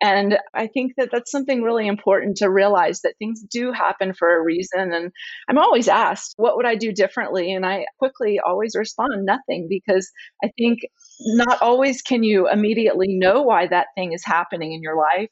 [0.00, 4.36] And I think that that's something really important to realize that things do happen for
[4.36, 4.92] a reason.
[4.92, 5.10] And
[5.48, 7.52] I'm always asked, what would I do differently?
[7.52, 10.08] And I quickly always respond, nothing, because
[10.44, 10.80] I think
[11.20, 15.30] not always can you immediately know why that thing is happening in your life,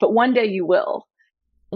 [0.00, 1.06] but one day you will.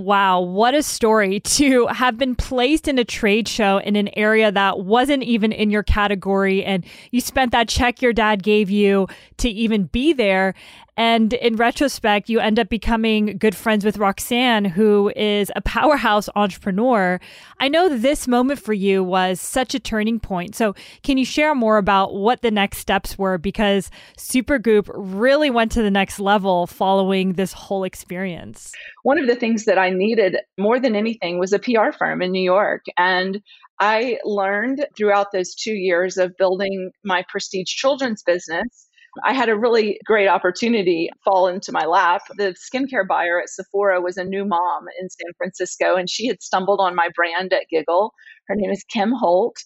[0.00, 4.50] Wow, what a story to have been placed in a trade show in an area
[4.50, 6.64] that wasn't even in your category.
[6.64, 9.08] And you spent that check your dad gave you
[9.38, 10.54] to even be there.
[11.00, 16.28] And in retrospect, you end up becoming good friends with Roxanne, who is a powerhouse
[16.36, 17.18] entrepreneur.
[17.58, 20.54] I know this moment for you was such a turning point.
[20.54, 23.38] So, can you share more about what the next steps were?
[23.38, 28.70] Because Supergoop really went to the next level following this whole experience.
[29.02, 32.30] One of the things that I needed more than anything was a PR firm in
[32.30, 32.84] New York.
[32.98, 33.40] And
[33.78, 38.89] I learned throughout those two years of building my prestige children's business
[39.24, 42.22] I had a really great opportunity fall into my lap.
[42.36, 46.42] The skincare buyer at Sephora was a new mom in San Francisco, and she had
[46.42, 48.12] stumbled on my brand at Giggle.
[48.48, 49.56] Her name is Kim Holt.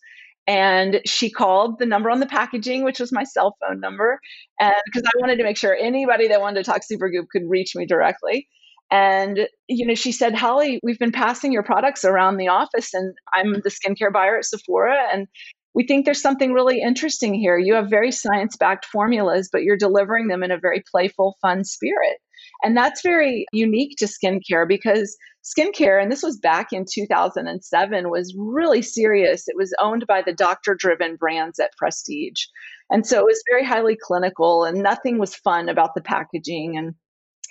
[0.47, 4.21] And she called the number on the packaging, which was my cell phone number,
[4.59, 7.87] because I wanted to make sure anybody that wanted to talk Supergoop could reach me
[7.87, 8.47] directly.
[8.91, 13.15] And, you know, she said, Holly, we've been passing your products around the office, and
[13.33, 15.09] I'm the skincare buyer at Sephora.
[15.11, 15.27] And
[15.75, 17.59] we think there's something really interesting here.
[17.59, 21.65] You have very science backed formulas, but you're delivering them in a very playful, fun
[21.65, 22.19] spirit.
[22.63, 28.35] And that's very unique to skincare because skincare, and this was back in 2007, was
[28.39, 29.49] really serious.
[29.49, 32.45] It was owned by the doctor driven brands at Prestige.
[32.91, 36.77] And so it was very highly clinical and nothing was fun about the packaging.
[36.77, 36.95] And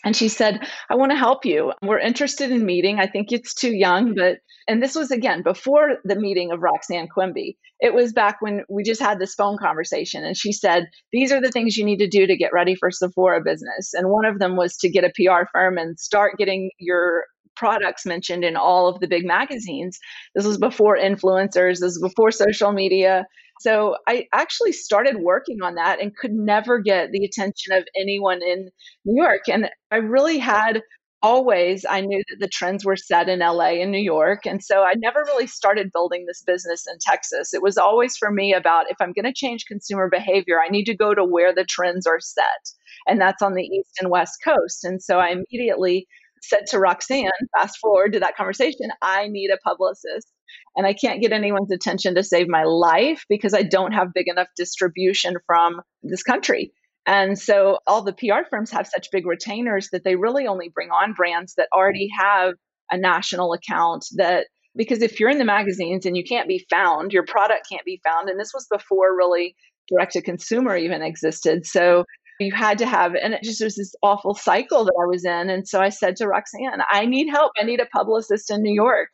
[0.03, 1.73] and she said, I want to help you.
[1.81, 2.99] We're interested in meeting.
[2.99, 7.07] I think it's too young, but, and this was again before the meeting of Roxanne
[7.07, 7.57] Quimby.
[7.79, 10.23] It was back when we just had this phone conversation.
[10.23, 12.91] And she said, These are the things you need to do to get ready for
[12.91, 13.93] Sephora business.
[13.93, 17.23] And one of them was to get a PR firm and start getting your
[17.55, 19.99] products mentioned in all of the big magazines.
[20.35, 23.25] This was before influencers, this was before social media.
[23.61, 28.41] So I actually started working on that and could never get the attention of anyone
[28.41, 28.69] in
[29.05, 29.41] New York.
[29.47, 30.81] And I really had
[31.23, 34.45] always, I knew that the trends were set in LA and New York.
[34.45, 37.53] And so I never really started building this business in Texas.
[37.53, 40.83] It was always for me about if I'm going to change consumer behavior, I need
[40.85, 42.73] to go to where the trends are set.
[43.07, 44.83] And that's on the East and West Coast.
[44.83, 46.07] And so I immediately
[46.43, 50.27] said to Roxanne, fast forward to that conversation, I need a publicist
[50.75, 54.27] and I can't get anyone's attention to save my life because I don't have big
[54.27, 56.71] enough distribution from this country.
[57.05, 60.89] And so all the PR firms have such big retainers that they really only bring
[60.89, 62.53] on brands that already have
[62.91, 67.13] a national account that because if you're in the magazines and you can't be found,
[67.13, 68.29] your product can't be found.
[68.29, 69.55] And this was before really
[69.87, 71.65] direct to consumer even existed.
[71.65, 72.05] So
[72.39, 75.49] you had to have, and it just was this awful cycle that I was in.
[75.49, 77.51] And so I said to Roxanne, I need help.
[77.59, 79.09] I need a publicist in New York.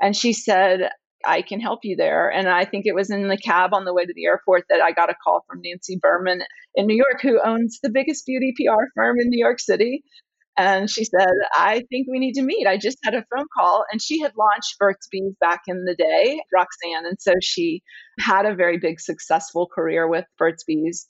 [0.00, 0.90] And she said,
[1.24, 2.30] I can help you there.
[2.30, 4.80] And I think it was in the cab on the way to the airport that
[4.80, 6.42] I got a call from Nancy Berman
[6.74, 10.02] in New York, who owns the biggest beauty PR firm in New York City.
[10.56, 12.66] And she said, I think we need to meet.
[12.66, 15.94] I just had a phone call, and she had launched Burt's Bees back in the
[15.94, 17.06] day, Roxanne.
[17.06, 17.82] And so she
[18.18, 21.06] had a very big, successful career with Burt's Bees.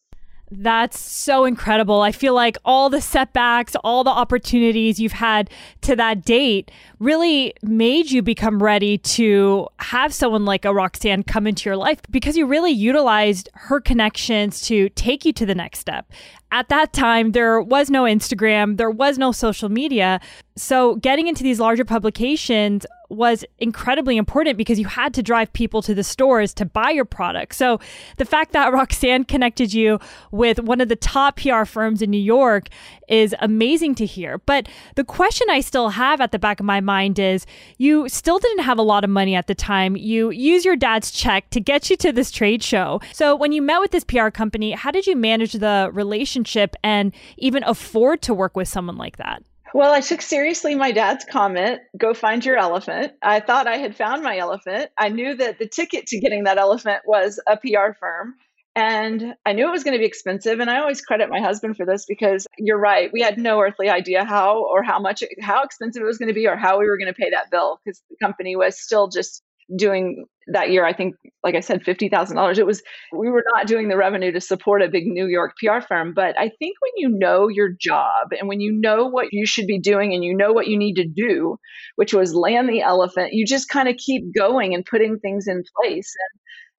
[0.53, 2.01] That's so incredible.
[2.01, 5.49] I feel like all the setbacks, all the opportunities you've had
[5.83, 11.47] to that date really made you become ready to have someone like a Roxanne come
[11.47, 15.79] into your life because you really utilized her connections to take you to the next
[15.79, 16.11] step.
[16.51, 20.21] At that time, there was no Instagram, there was no social media.
[20.57, 25.83] So, getting into these larger publications was incredibly important because you had to drive people
[25.83, 27.55] to the stores to buy your product.
[27.55, 27.81] So
[28.17, 29.99] the fact that Roxanne connected you
[30.31, 32.69] with one of the top PR firms in New York
[33.09, 34.39] is amazing to hear.
[34.39, 37.45] But the question I still have at the back of my mind is
[37.77, 39.97] you still didn't have a lot of money at the time.
[39.97, 43.01] You use your dad's check to get you to this trade show.
[43.13, 47.13] So when you met with this PR company, how did you manage the relationship and
[47.37, 49.43] even afford to work with someone like that?
[49.73, 53.13] Well, I took seriously my dad's comment go find your elephant.
[53.23, 54.91] I thought I had found my elephant.
[54.99, 58.35] I knew that the ticket to getting that elephant was a PR firm.
[58.77, 60.61] And I knew it was going to be expensive.
[60.61, 63.11] And I always credit my husband for this because you're right.
[63.13, 66.35] We had no earthly idea how or how much, how expensive it was going to
[66.35, 69.09] be or how we were going to pay that bill because the company was still
[69.09, 69.43] just
[69.77, 72.59] doing that year, I think, like I said, $50,000.
[72.59, 72.83] It was,
[73.13, 76.13] we were not doing the revenue to support a big New York PR firm.
[76.15, 79.67] But I think when you know your job and when you know what you should
[79.67, 81.57] be doing and you know what you need to do,
[81.97, 85.63] which was land the elephant, you just kind of keep going and putting things in
[85.81, 86.15] place.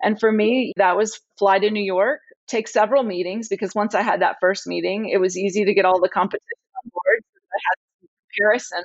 [0.02, 3.96] And, and for me, that was fly to New York, take several meetings because once
[3.96, 6.42] I had that first meeting, it was easy to get all the competition
[6.84, 7.24] on board.
[7.54, 8.84] I had comparison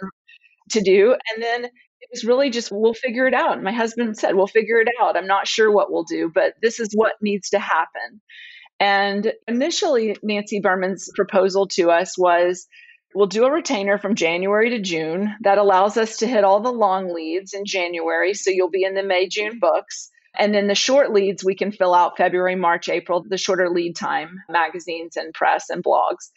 [0.71, 1.13] to do.
[1.13, 1.71] And then
[2.07, 3.63] it was really just we'll figure it out.
[3.63, 5.17] My husband said, "We'll figure it out.
[5.17, 8.21] I'm not sure what we'll do, but this is what needs to happen."
[8.79, 12.69] And initially, Nancy Berman's proposal to us was
[13.15, 15.35] we'll do a retainer from January to June.
[15.41, 18.35] That allows us to hit all the long leads in January.
[18.35, 20.11] So you'll be in the May, June books.
[20.39, 23.97] And then the short leads, we can fill out February, March, April, the shorter lead
[23.97, 26.31] time magazines and press and blogs.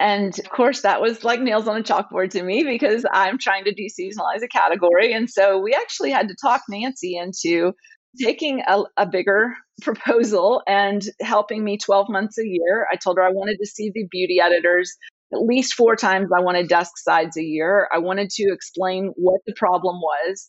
[0.00, 3.64] And of course, that was like nails on a chalkboard to me because I'm trying
[3.64, 5.12] to deseasonalize a category.
[5.12, 7.72] And so we actually had to talk Nancy into
[8.20, 12.86] taking a, a, bigger proposal and helping me 12 months a year.
[12.92, 14.96] I told her I wanted to see the beauty editors
[15.32, 16.30] at least four times.
[16.36, 17.88] I wanted desk sides a year.
[17.92, 20.46] I wanted to explain what the problem was.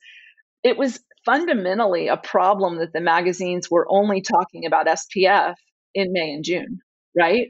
[0.63, 5.55] It was fundamentally a problem that the magazines were only talking about SPF
[5.95, 6.79] in May and June,
[7.17, 7.47] right?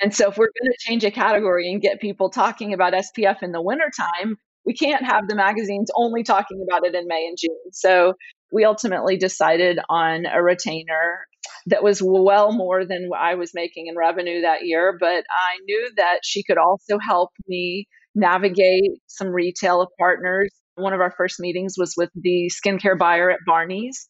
[0.00, 3.42] And so if we're going to change a category and get people talking about SPF
[3.42, 7.38] in the wintertime, we can't have the magazines only talking about it in May and
[7.38, 7.72] June.
[7.72, 8.14] So
[8.52, 11.26] we ultimately decided on a retainer
[11.66, 14.96] that was well more than I was making in revenue that year.
[14.98, 20.48] But I knew that she could also help me navigate some retail partners.
[20.74, 24.08] One of our first meetings was with the skincare buyer at Barney's.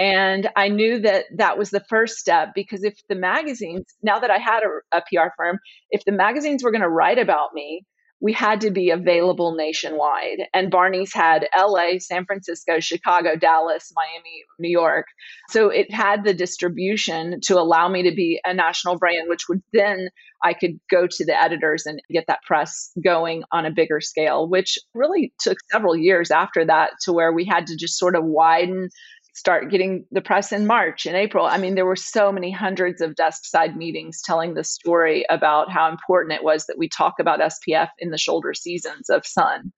[0.00, 4.30] And I knew that that was the first step because if the magazines, now that
[4.30, 5.58] I had a, a PR firm,
[5.90, 7.84] if the magazines were going to write about me,
[8.22, 10.40] we had to be available nationwide.
[10.54, 15.06] And Barney's had LA, San Francisco, Chicago, Dallas, Miami, New York.
[15.50, 19.62] So it had the distribution to allow me to be a national brand, which would
[19.72, 20.08] then
[20.42, 24.48] I could go to the editors and get that press going on a bigger scale,
[24.48, 28.24] which really took several years after that to where we had to just sort of
[28.24, 28.88] widen
[29.34, 31.46] start getting the press in March and April.
[31.46, 35.70] I mean, there were so many hundreds of desk side meetings telling the story about
[35.70, 39.72] how important it was that we talk about SPF in the shoulder seasons of sun.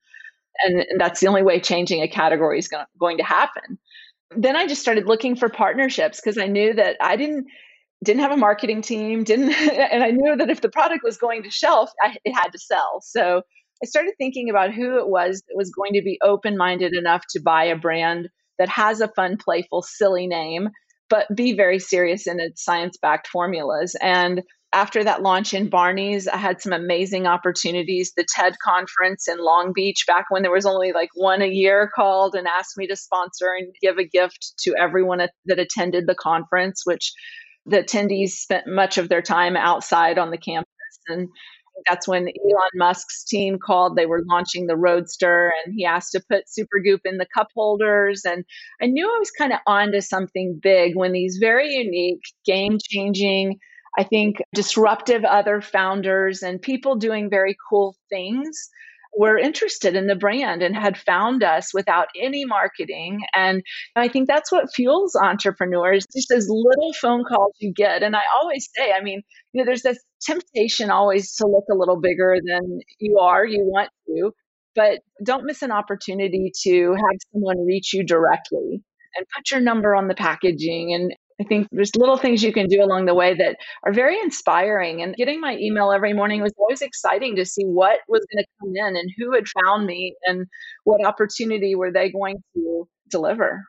[0.65, 3.79] And, that's the only way changing a category is going, going to happen.
[4.37, 7.47] Then I just started looking for partnerships because I knew that I didn't
[8.05, 9.53] didn't have a marketing team, didn't
[9.93, 12.59] and I knew that if the product was going to shelf, I, it had to
[12.59, 13.01] sell.
[13.03, 13.43] So
[13.83, 17.41] I started thinking about who it was that was going to be open-minded enough to
[17.41, 18.29] buy a brand
[18.59, 20.69] that has a fun, playful, silly name,
[21.09, 23.97] but be very serious in its science backed formulas.
[24.01, 24.43] And
[24.73, 28.13] after that launch in Barney's, I had some amazing opportunities.
[28.17, 31.91] The TED conference in Long Beach, back when there was only like one a year,
[31.95, 36.15] called and asked me to sponsor and give a gift to everyone that attended the
[36.15, 37.13] conference, which
[37.67, 40.69] the attendees spent much of their time outside on the campus.
[41.09, 41.29] And
[41.89, 43.97] that's when Elon Musk's team called.
[43.97, 48.23] They were launching the Roadster, and he asked to put Supergoop in the cup holders.
[48.25, 48.45] And
[48.81, 53.59] I knew I was kind of onto something big when these very unique, game changing,
[53.99, 58.71] I think disruptive other founders and people doing very cool things
[59.17, 63.21] were interested in the brand and had found us without any marketing.
[63.35, 63.63] And
[63.95, 68.03] I think that's what fuels entrepreneurs, just as little phone calls you get.
[68.03, 71.77] And I always say, I mean, you know, there's this temptation always to look a
[71.77, 74.33] little bigger than you are, you want to,
[74.75, 78.83] but don't miss an opportunity to have someone reach you directly
[79.15, 82.69] and put your number on the packaging and I think there's little things you can
[82.69, 85.03] do along the way that are very inspiring.
[85.03, 88.49] And getting my email every morning was always exciting to see what was going to
[88.61, 90.47] come in and who had found me and
[90.85, 93.65] what opportunity were they going to deliver.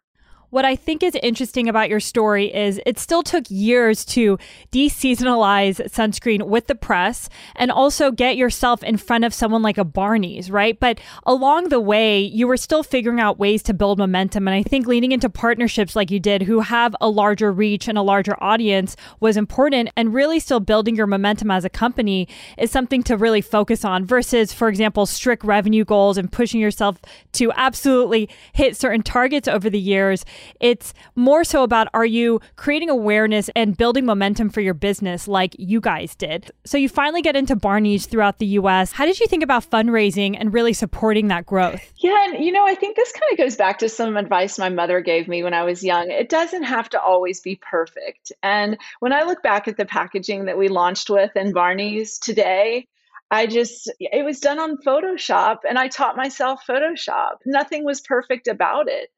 [0.54, 4.38] What I think is interesting about your story is it still took years to
[4.72, 9.84] deseasonalize sunscreen with the press and also get yourself in front of someone like a
[9.84, 10.80] Barney's, right?
[10.80, 14.47] But along the way, you were still figuring out ways to build momentum.
[14.47, 17.97] And I think leaning into partnerships like you did, who have a larger reach and
[17.97, 19.89] a larger audience, was important.
[19.97, 22.28] And really still building your momentum as a company
[22.60, 26.99] is something to really focus on versus, for example, strict revenue goals and pushing yourself
[27.32, 30.24] to absolutely hit certain targets over the years.
[30.60, 35.56] It's more so about are you creating awareness and building momentum for your business like
[35.58, 36.52] you guys did?
[36.66, 38.91] So you finally get into Barney's throughout the US.
[38.91, 41.82] How did you think about fundraising and really supporting that growth?
[41.98, 44.70] Yeah, and you know, I think this kind of goes back to some advice my
[44.70, 46.12] mother gave me when I was young.
[46.12, 48.32] It doesn't have to always be perfect.
[48.41, 52.88] And when I look back at the packaging that we launched with in Barney's today,
[53.32, 57.38] I just, it was done on Photoshop and I taught myself Photoshop.
[57.46, 59.10] Nothing was perfect about it.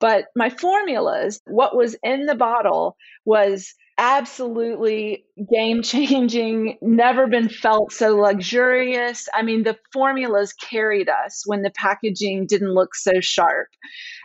[0.00, 7.92] But my formulas, what was in the bottle was absolutely game changing, never been felt
[7.92, 9.28] so luxurious.
[9.34, 13.68] I mean, the formulas carried us when the packaging didn't look so sharp.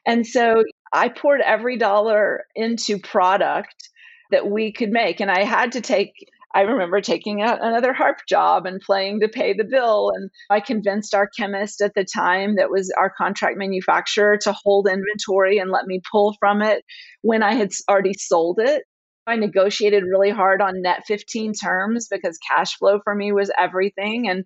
[0.05, 0.63] And so
[0.93, 3.89] I poured every dollar into product
[4.31, 5.19] that we could make.
[5.19, 6.13] And I had to take
[6.53, 10.11] I remember taking out another harp job and playing to pay the bill.
[10.15, 14.87] And I convinced our chemist at the time, that was our contract manufacturer, to hold
[14.87, 16.83] inventory and let me pull from it
[17.21, 18.83] when I had already sold it.
[19.25, 24.27] I negotiated really hard on net 15 terms because cash flow for me was everything.
[24.27, 24.43] And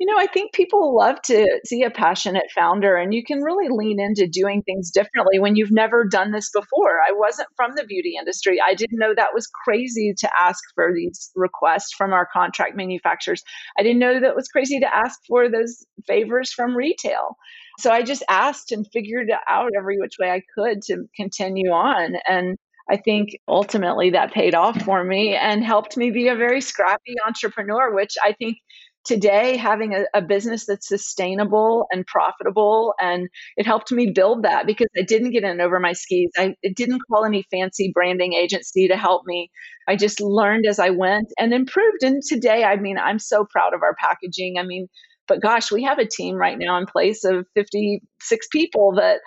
[0.00, 3.68] you know, I think people love to see a passionate founder, and you can really
[3.68, 7.00] lean into doing things differently when you've never done this before.
[7.06, 8.58] I wasn't from the beauty industry.
[8.66, 13.42] I didn't know that was crazy to ask for these requests from our contract manufacturers.
[13.78, 17.36] I didn't know that was crazy to ask for those favors from retail.
[17.78, 21.72] So I just asked and figured it out every which way I could to continue
[21.72, 22.14] on.
[22.26, 22.56] And
[22.90, 27.16] I think ultimately that paid off for me and helped me be a very scrappy
[27.26, 28.56] entrepreneur, which I think
[29.04, 34.66] today having a, a, business that's sustainable and profitable and it helped me build that
[34.66, 36.30] because i didn't get in over my skis.
[36.36, 39.50] I didn't call any fancy branding agency to help me.
[39.88, 42.02] I just learned as i went and improved.
[42.02, 44.56] And today i mean i'm so proud of our packaging.
[44.58, 44.88] I mean
[45.26, 49.20] but gosh we have a team right now in place of 56 people that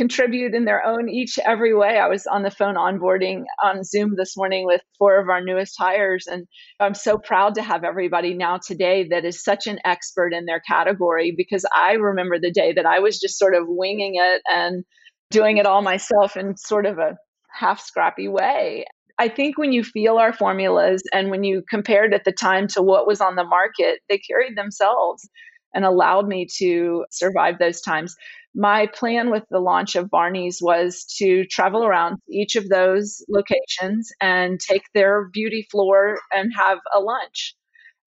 [0.00, 1.98] contribute in their own each every way.
[1.98, 5.74] I was on the phone onboarding on Zoom this morning with four of our newest
[5.78, 6.46] hires, and
[6.80, 10.60] I'm so proud to have everybody now today that is such an expert in their
[10.60, 14.84] category because I remember the day that I was just sort of winging it and
[15.30, 17.18] doing it all myself in sort of a
[17.52, 18.86] half scrappy way.
[19.18, 22.80] I think when you feel our formulas and when you compared at the time to
[22.80, 25.28] what was on the market, they carried themselves
[25.74, 28.16] and allowed me to survive those times
[28.54, 34.10] my plan with the launch of Barney's was to travel around each of those locations
[34.20, 37.54] and take their beauty floor and have a lunch.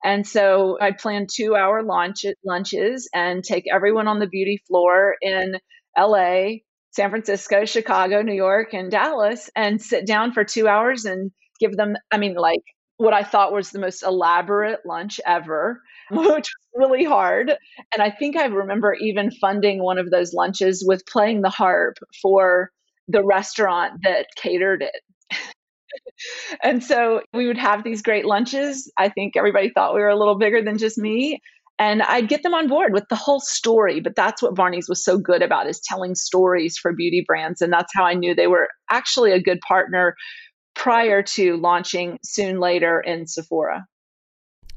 [0.03, 5.15] And so I planned two hour launch lunches and take everyone on the beauty floor
[5.21, 5.57] in
[5.97, 6.55] LA,
[6.91, 11.77] San Francisco, Chicago, New York, and Dallas and sit down for two hours and give
[11.77, 12.63] them, I mean, like
[12.97, 17.49] what I thought was the most elaborate lunch ever, which was really hard.
[17.93, 21.97] And I think I remember even funding one of those lunches with playing the harp
[22.21, 22.71] for
[23.07, 25.39] the restaurant that catered it.
[26.63, 28.91] and so we would have these great lunches.
[28.97, 31.39] I think everybody thought we were a little bigger than just me.
[31.79, 33.99] And I'd get them on board with the whole story.
[33.99, 37.61] But that's what Barney's was so good about is telling stories for beauty brands.
[37.61, 40.15] And that's how I knew they were actually a good partner
[40.75, 43.85] prior to launching soon later in Sephora.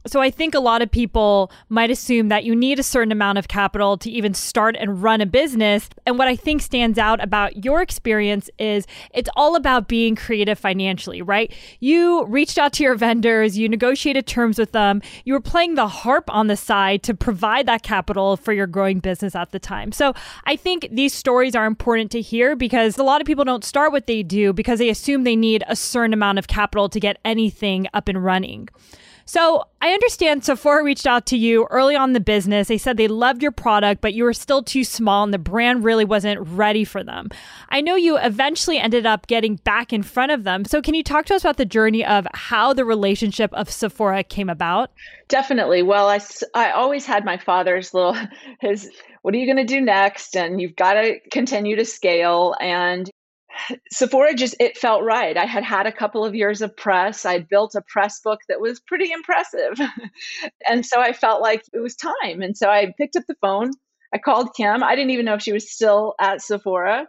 [0.07, 3.38] So I think a lot of people might assume that you need a certain amount
[3.38, 5.88] of capital to even start and run a business.
[6.07, 10.59] And what I think stands out about your experience is it's all about being creative
[10.59, 11.52] financially, right?
[11.80, 15.88] You reached out to your vendors, you negotiated terms with them, you were playing the
[15.88, 19.92] harp on the side to provide that capital for your growing business at the time.
[19.92, 23.64] So I think these stories are important to hear because a lot of people don't
[23.64, 27.00] start what they do because they assume they need a certain amount of capital to
[27.00, 28.68] get anything up and running.
[29.28, 32.68] So I understand Sephora reached out to you early on the business.
[32.68, 35.82] They said they loved your product, but you were still too small and the brand
[35.82, 37.30] really wasn't ready for them.
[37.68, 40.64] I know you eventually ended up getting back in front of them.
[40.64, 44.22] So can you talk to us about the journey of how the relationship of Sephora
[44.22, 44.92] came about?
[45.26, 45.82] Definitely.
[45.82, 46.20] Well, I,
[46.54, 48.16] I always had my father's little,
[48.60, 48.88] his,
[49.22, 50.36] what are you going to do next?
[50.36, 52.54] And you've got to continue to scale.
[52.60, 53.10] And
[53.90, 55.36] Sephora just it felt right.
[55.36, 57.24] I had had a couple of years of press.
[57.24, 59.78] I'd built a press book that was pretty impressive.
[60.68, 62.42] and so I felt like it was time.
[62.42, 63.70] And so I picked up the phone.
[64.14, 64.82] I called Kim.
[64.82, 67.07] I didn't even know if she was still at Sephora.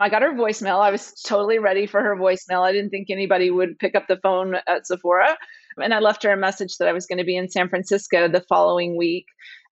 [0.00, 0.80] I got her voicemail.
[0.80, 2.62] I was totally ready for her voicemail.
[2.62, 5.36] I didn't think anybody would pick up the phone at Sephora.
[5.76, 8.28] And I left her a message that I was going to be in San Francisco
[8.28, 9.26] the following week.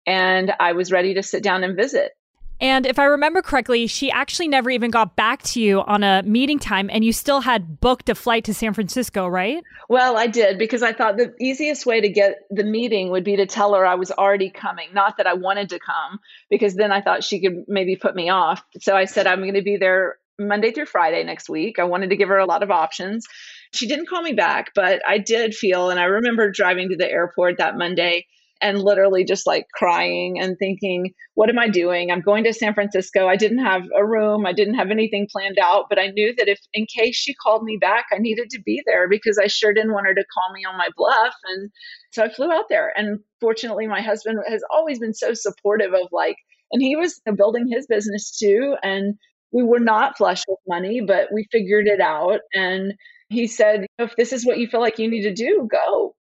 [0.07, 2.13] And I was ready to sit down and visit.
[2.61, 6.23] And if I remember correctly, she actually never even got back to you on a
[6.23, 9.63] meeting time, and you still had booked a flight to San Francisco, right?
[9.89, 13.37] Well, I did because I thought the easiest way to get the meeting would be
[13.37, 16.93] to tell her I was already coming, not that I wanted to come, because then
[16.93, 18.63] I thought she could maybe put me off.
[18.81, 21.79] So I said, I'm going to be there Monday through Friday next week.
[21.79, 23.27] I wanted to give her a lot of options.
[23.73, 27.11] She didn't call me back, but I did feel, and I remember driving to the
[27.11, 28.27] airport that Monday
[28.65, 32.11] and literally just like crying and thinking, what am I doing?
[32.11, 33.29] I'm going to San Francisco.
[33.29, 36.49] I didn't have a room, I didn't have anything planned out, but I knew that
[36.49, 39.75] if in case she called me back, I needed to be there because I sure
[39.75, 41.35] didn't want her to call me on my bluff.
[41.51, 41.71] And
[42.13, 42.91] so I flew out there.
[42.97, 46.37] And fortunately, my husband has always been so supportive of like,
[46.73, 48.77] and he was building his business too.
[48.83, 49.17] And
[49.53, 52.41] we were not flush with money, but we figured it out.
[52.55, 52.95] And
[53.29, 56.15] he said, if this is what you feel like you need to do, go.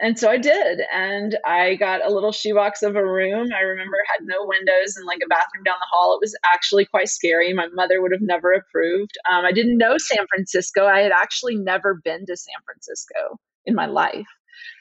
[0.00, 0.80] And so I did.
[0.92, 3.48] And I got a little shoebox of a room.
[3.56, 6.14] I remember had no windows and like a bathroom down the hall.
[6.14, 7.52] It was actually quite scary.
[7.52, 9.16] My mother would have never approved.
[9.30, 10.86] Um, I didn't know San Francisco.
[10.86, 14.26] I had actually never been to San Francisco in my life.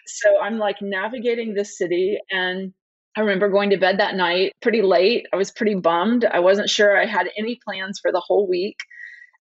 [0.06, 2.74] So I'm like navigating this city and
[3.18, 5.26] I remember going to bed that night pretty late.
[5.34, 6.26] I was pretty bummed.
[6.26, 8.76] I wasn't sure I had any plans for the whole week.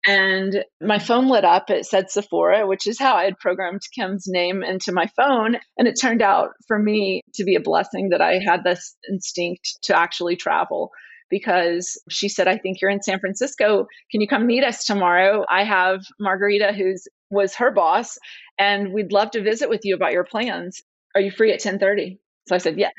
[0.08, 1.70] And my phone lit up.
[1.70, 5.58] It said Sephora, which is how I had programmed Kim's name into my phone.
[5.78, 9.80] And it turned out for me to be a blessing that I had this instinct
[9.84, 10.92] to actually travel
[11.30, 13.86] because she said, I think you're in San Francisco.
[14.12, 15.46] Can you come meet us tomorrow?
[15.50, 18.18] I have Margarita, who's was her boss,
[18.58, 20.82] and we'd love to visit with you about your plans.
[21.14, 22.20] Are you free at 1030?
[22.48, 22.90] So I said, yeah.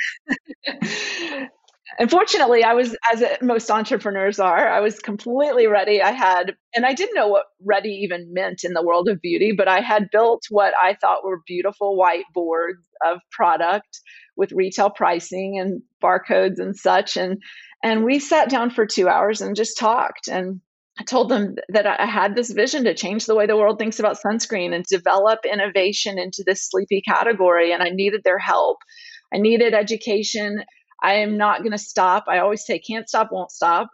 [1.99, 6.01] Unfortunately, I was, as most entrepreneurs are, I was completely ready.
[6.01, 9.53] I had, and I didn't know what ready even meant in the world of beauty,
[9.53, 14.01] but I had built what I thought were beautiful whiteboards of product
[14.37, 17.17] with retail pricing and barcodes and such.
[17.17, 17.43] And,
[17.83, 20.29] and we sat down for two hours and just talked.
[20.29, 20.61] And
[20.99, 23.99] I told them that I had this vision to change the way the world thinks
[23.99, 27.73] about sunscreen and develop innovation into this sleepy category.
[27.73, 28.79] And I needed their help.
[29.33, 30.63] I needed education.
[31.03, 32.25] I am not going to stop.
[32.29, 33.89] I always say, can't stop, won't stop.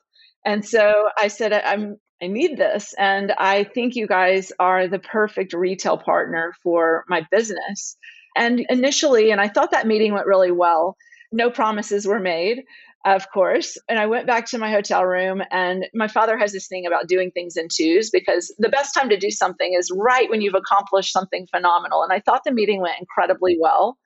[0.44, 2.94] And so I said, I'm, I need this.
[2.98, 7.96] And I think you guys are the perfect retail partner for my business.
[8.36, 10.96] And initially, and I thought that meeting went really well.
[11.32, 12.62] No promises were made,
[13.04, 13.76] of course.
[13.88, 17.08] And I went back to my hotel room, and my father has this thing about
[17.08, 20.54] doing things in twos because the best time to do something is right when you've
[20.54, 22.02] accomplished something phenomenal.
[22.02, 23.96] And I thought the meeting went incredibly well.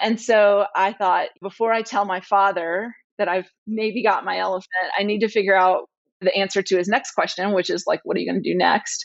[0.00, 4.92] And so I thought, before I tell my father that I've maybe got my elephant,
[4.98, 5.88] I need to figure out
[6.20, 8.56] the answer to his next question, which is like, what are you going to do
[8.56, 9.04] next?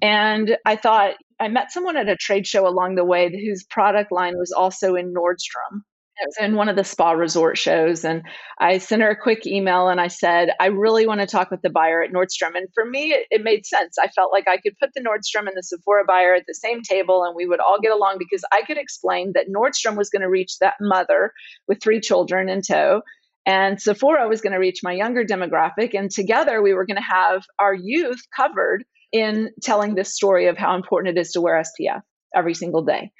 [0.00, 4.12] And I thought, I met someone at a trade show along the way whose product
[4.12, 5.82] line was also in Nordstrom.
[6.22, 8.04] It was in one of the spa resort shows.
[8.04, 8.22] And
[8.60, 11.62] I sent her a quick email and I said, I really want to talk with
[11.62, 12.54] the buyer at Nordstrom.
[12.54, 13.96] And for me, it, it, made sense.
[14.00, 16.82] I felt like I could put the Nordstrom and the Sephora buyer at the same
[16.82, 20.22] table and we would all get along because I could explain that Nordstrom was going
[20.22, 21.32] to reach that mother
[21.66, 23.02] with three children in tow.
[23.44, 25.98] And Sephora was going to reach my younger demographic.
[25.98, 30.56] And together we were going to have our youth covered in telling this story of
[30.56, 32.02] how important it is to wear SPF
[32.34, 33.10] every single day.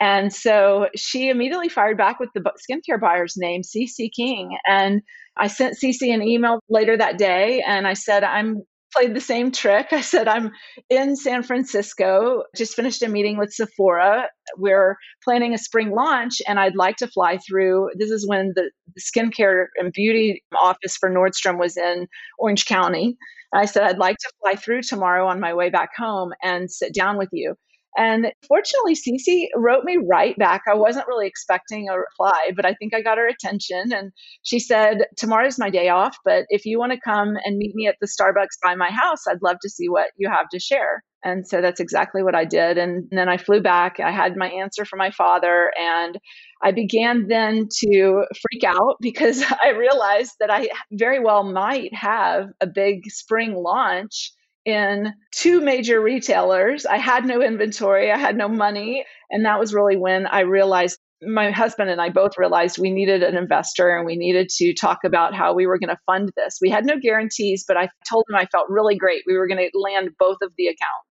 [0.00, 4.56] And so she immediately fired back with the skincare buyer's name, CC King.
[4.66, 5.02] And
[5.36, 8.62] I sent CC an email later that day and I said, I'm
[8.92, 9.88] played the same trick.
[9.92, 10.52] I said, I'm
[10.90, 14.28] in San Francisco, just finished a meeting with Sephora.
[14.56, 17.90] We're planning a spring launch, and I'd like to fly through.
[17.98, 18.70] This is when the,
[19.00, 22.06] skincare and beauty office for Nordstrom was in
[22.38, 23.16] Orange County.
[23.54, 26.94] I said, I'd like to fly through tomorrow on my way back home and sit
[26.94, 27.54] down with you.
[27.96, 30.62] And fortunately, CC wrote me right back.
[30.70, 33.92] I wasn't really expecting a reply, but I think I got her attention.
[33.92, 34.12] And
[34.42, 37.86] she said, Tomorrow's my day off, but if you want to come and meet me
[37.86, 41.02] at the Starbucks by my house, I'd love to see what you have to share.
[41.24, 42.78] And so that's exactly what I did.
[42.78, 44.00] And then I flew back.
[44.00, 45.70] I had my answer from my father.
[45.78, 46.18] And
[46.62, 52.48] I began then to freak out because I realized that I very well might have
[52.60, 54.32] a big spring launch
[54.64, 56.86] in two major retailers.
[56.86, 59.04] I had no inventory, I had no money.
[59.30, 63.22] And that was really when I realized my husband and I both realized we needed
[63.22, 66.58] an investor and we needed to talk about how we were going to fund this.
[66.60, 69.22] We had no guarantees, but I told him I felt really great.
[69.26, 71.08] We were going to land both of the accounts.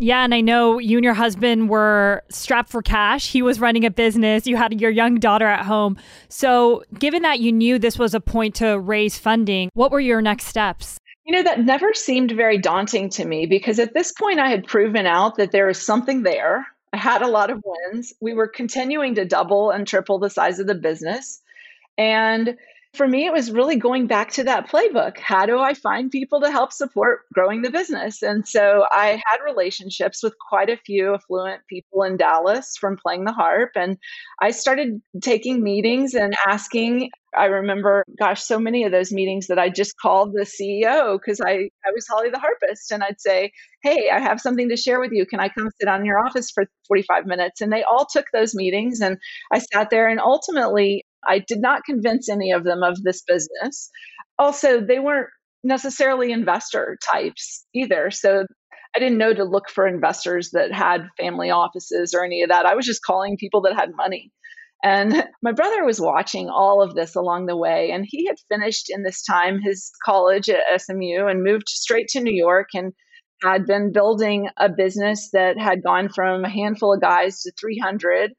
[0.00, 3.32] Yeah, and I know you and your husband were strapped for cash.
[3.32, 4.46] He was running a business.
[4.46, 5.98] You had your young daughter at home.
[6.28, 10.22] So, given that you knew this was a point to raise funding, what were your
[10.22, 10.97] next steps?
[11.28, 14.66] You know, that never seemed very daunting to me because at this point I had
[14.66, 16.66] proven out that there is something there.
[16.94, 18.14] I had a lot of wins.
[18.18, 21.42] We were continuing to double and triple the size of the business.
[21.98, 22.56] And
[22.98, 25.18] for me, it was really going back to that playbook.
[25.18, 28.22] How do I find people to help support growing the business?
[28.22, 33.24] And so I had relationships with quite a few affluent people in Dallas from playing
[33.24, 33.70] the harp.
[33.76, 33.98] And
[34.42, 37.10] I started taking meetings and asking.
[37.36, 41.40] I remember, gosh, so many of those meetings that I just called the CEO because
[41.40, 42.90] I, I was Holly the harpist.
[42.90, 45.24] And I'd say, Hey, I have something to share with you.
[45.24, 47.60] Can I come sit on your office for 45 minutes?
[47.60, 49.00] And they all took those meetings.
[49.00, 49.18] And
[49.52, 53.90] I sat there and ultimately I did not convince any of them of this business.
[54.38, 55.28] Also, they weren't
[55.64, 58.10] necessarily investor types either.
[58.10, 58.44] So
[58.96, 62.66] I didn't know to look for investors that had family offices or any of that.
[62.66, 64.30] I was just calling people that had money.
[64.82, 67.90] And my brother was watching all of this along the way.
[67.90, 72.20] And he had finished in this time his college at SMU and moved straight to
[72.20, 72.92] New York and
[73.42, 78.32] had been building a business that had gone from a handful of guys to 300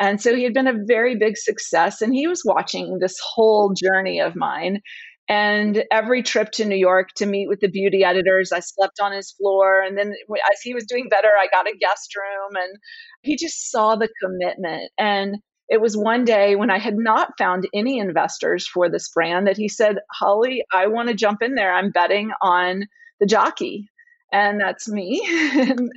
[0.00, 3.74] and so he had been a very big success, and he was watching this whole
[3.74, 4.80] journey of mine.
[5.28, 9.12] And every trip to New York to meet with the beauty editors, I slept on
[9.12, 9.80] his floor.
[9.80, 12.62] And then as he was doing better, I got a guest room.
[12.62, 12.76] And
[13.22, 14.90] he just saw the commitment.
[14.98, 15.36] And
[15.68, 19.56] it was one day when I had not found any investors for this brand that
[19.56, 21.72] he said, Holly, I want to jump in there.
[21.72, 22.82] I'm betting on
[23.20, 23.88] the jockey
[24.32, 25.20] and that's me.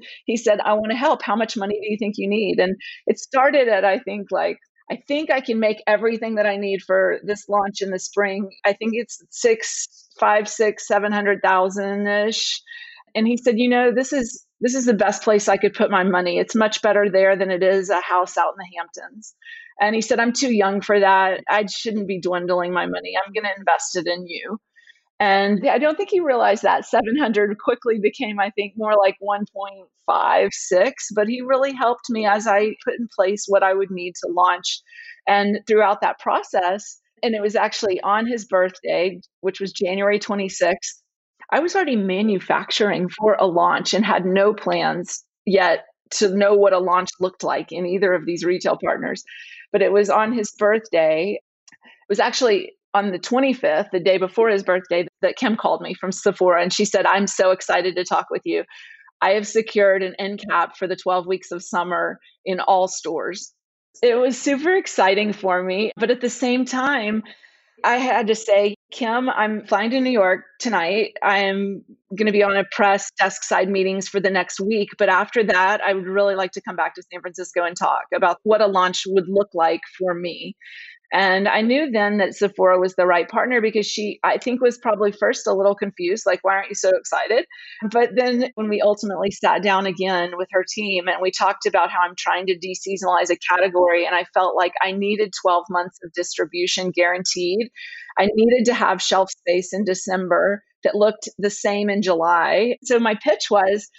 [0.26, 1.22] he said, I want to help.
[1.22, 2.60] How much money do you think you need?
[2.60, 2.76] And
[3.08, 4.58] it started at, I think, like,
[4.92, 8.50] I think I can make everything that I need for this launch in the spring.
[8.66, 9.88] I think it's six,
[10.20, 12.62] five, six, seven hundred thousand ish.
[13.16, 15.90] And he said, you know, this is this is the best place I could put
[15.90, 16.38] my money.
[16.38, 19.34] It's much better there than it is a house out in the Hamptons.
[19.80, 21.42] And he said, I'm too young for that.
[21.50, 23.14] I shouldn't be dwindling my money.
[23.18, 24.60] I'm going to invest it in you.
[25.20, 30.94] And I don't think he realized that 700 quickly became, I think, more like 1.56.
[31.16, 34.32] But he really helped me as I put in place what I would need to
[34.32, 34.82] launch.
[35.28, 41.02] And throughout that process, and it was actually on his birthday, which was January 26th,
[41.52, 46.74] I was already manufacturing for a launch and had no plans yet to know what
[46.74, 49.24] a launch looked like in either of these retail partners.
[49.72, 51.40] But it was on his birthday.
[51.72, 55.94] It was actually on the 25th, the day before his birthday, that Kim called me
[55.94, 58.64] from Sephora and she said, I'm so excited to talk with you.
[59.22, 63.54] I have secured an end cap for the 12 weeks of summer in all stores.
[64.02, 65.92] It was super exciting for me.
[65.98, 67.24] But at the same time,
[67.84, 71.18] I had to say, Kim, I'm flying to New York tonight.
[71.22, 71.84] I'm
[72.16, 74.90] going to be on a press desk side meetings for the next week.
[74.98, 78.04] But after that, I would really like to come back to San Francisco and talk
[78.14, 80.56] about what a launch would look like for me.
[81.14, 84.78] And I knew then that Sephora was the right partner because she, I think, was
[84.78, 87.46] probably first a little confused, like, why aren't you so excited?
[87.92, 91.92] But then when we ultimately sat down again with her team and we talked about
[91.92, 96.00] how I'm trying to deseasonalize a category, and I felt like I needed 12 months
[96.04, 97.70] of distribution guaranteed.
[98.18, 102.78] I needed to have shelf space in December that looked the same in July.
[102.84, 103.90] So my pitch was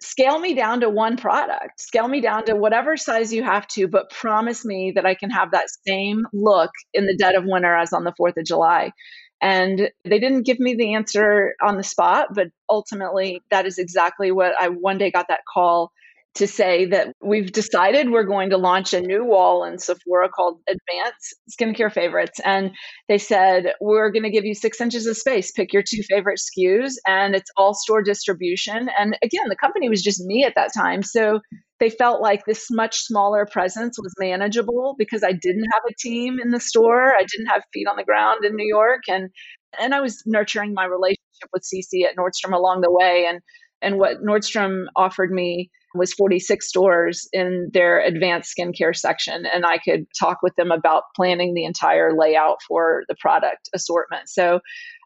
[0.00, 3.88] scale me down to one product, scale me down to whatever size you have to,
[3.88, 7.74] but promise me that I can have that same look in the dead of winter
[7.74, 8.92] as on the 4th of July.
[9.40, 14.32] And they didn't give me the answer on the spot, but ultimately, that is exactly
[14.32, 15.92] what I one day got that call
[16.34, 20.60] to say that we've decided we're going to launch a new wall in Sephora called
[20.68, 22.40] Advanced Skincare Favorites.
[22.44, 22.70] And
[23.08, 25.50] they said, we're going to give you six inches of space.
[25.50, 28.88] Pick your two favorite SKUs, and it's all store distribution.
[28.98, 31.02] And again, the company was just me at that time.
[31.02, 31.40] So
[31.80, 36.38] they felt like this much smaller presence was manageable because I didn't have a team
[36.42, 37.14] in the store.
[37.14, 39.02] I didn't have feet on the ground in New York.
[39.08, 39.30] And
[39.78, 43.26] and I was nurturing my relationship with CC at Nordstrom along the way.
[43.28, 43.40] And
[43.80, 49.78] and what Nordstrom offered me was 46 stores in their advanced skincare section and i
[49.78, 54.28] could talk with them about planning the entire layout for the product assortment.
[54.28, 54.60] So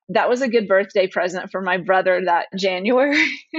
[0.08, 3.24] that was a good birthday present for my brother that january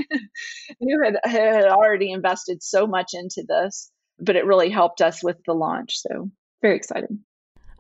[0.80, 5.38] who had, had already invested so much into this but it really helped us with
[5.46, 6.30] the launch so
[6.62, 7.18] very excited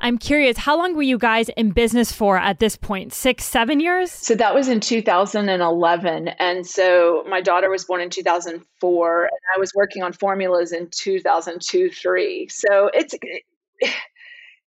[0.03, 3.13] I'm curious, how long were you guys in business for at this point?
[3.13, 4.11] Six, seven years?
[4.11, 6.27] So that was in 2011.
[6.27, 10.89] And so my daughter was born in 2004, and I was working on formulas in
[10.91, 12.49] 2002, three.
[12.49, 13.43] So it's, it,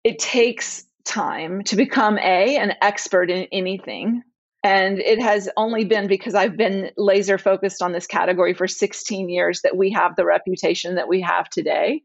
[0.03, 4.21] it takes time to become A, an expert in anything.
[4.63, 9.27] And it has only been because I've been laser focused on this category for 16
[9.29, 12.03] years that we have the reputation that we have today.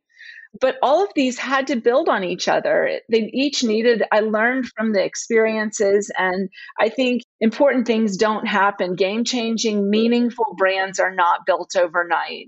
[0.59, 3.01] But all of these had to build on each other.
[3.09, 6.11] They each needed, I learned from the experiences.
[6.19, 6.49] And
[6.79, 8.97] I think important things don't happen.
[8.97, 12.47] Game changing, meaningful brands are not built overnight.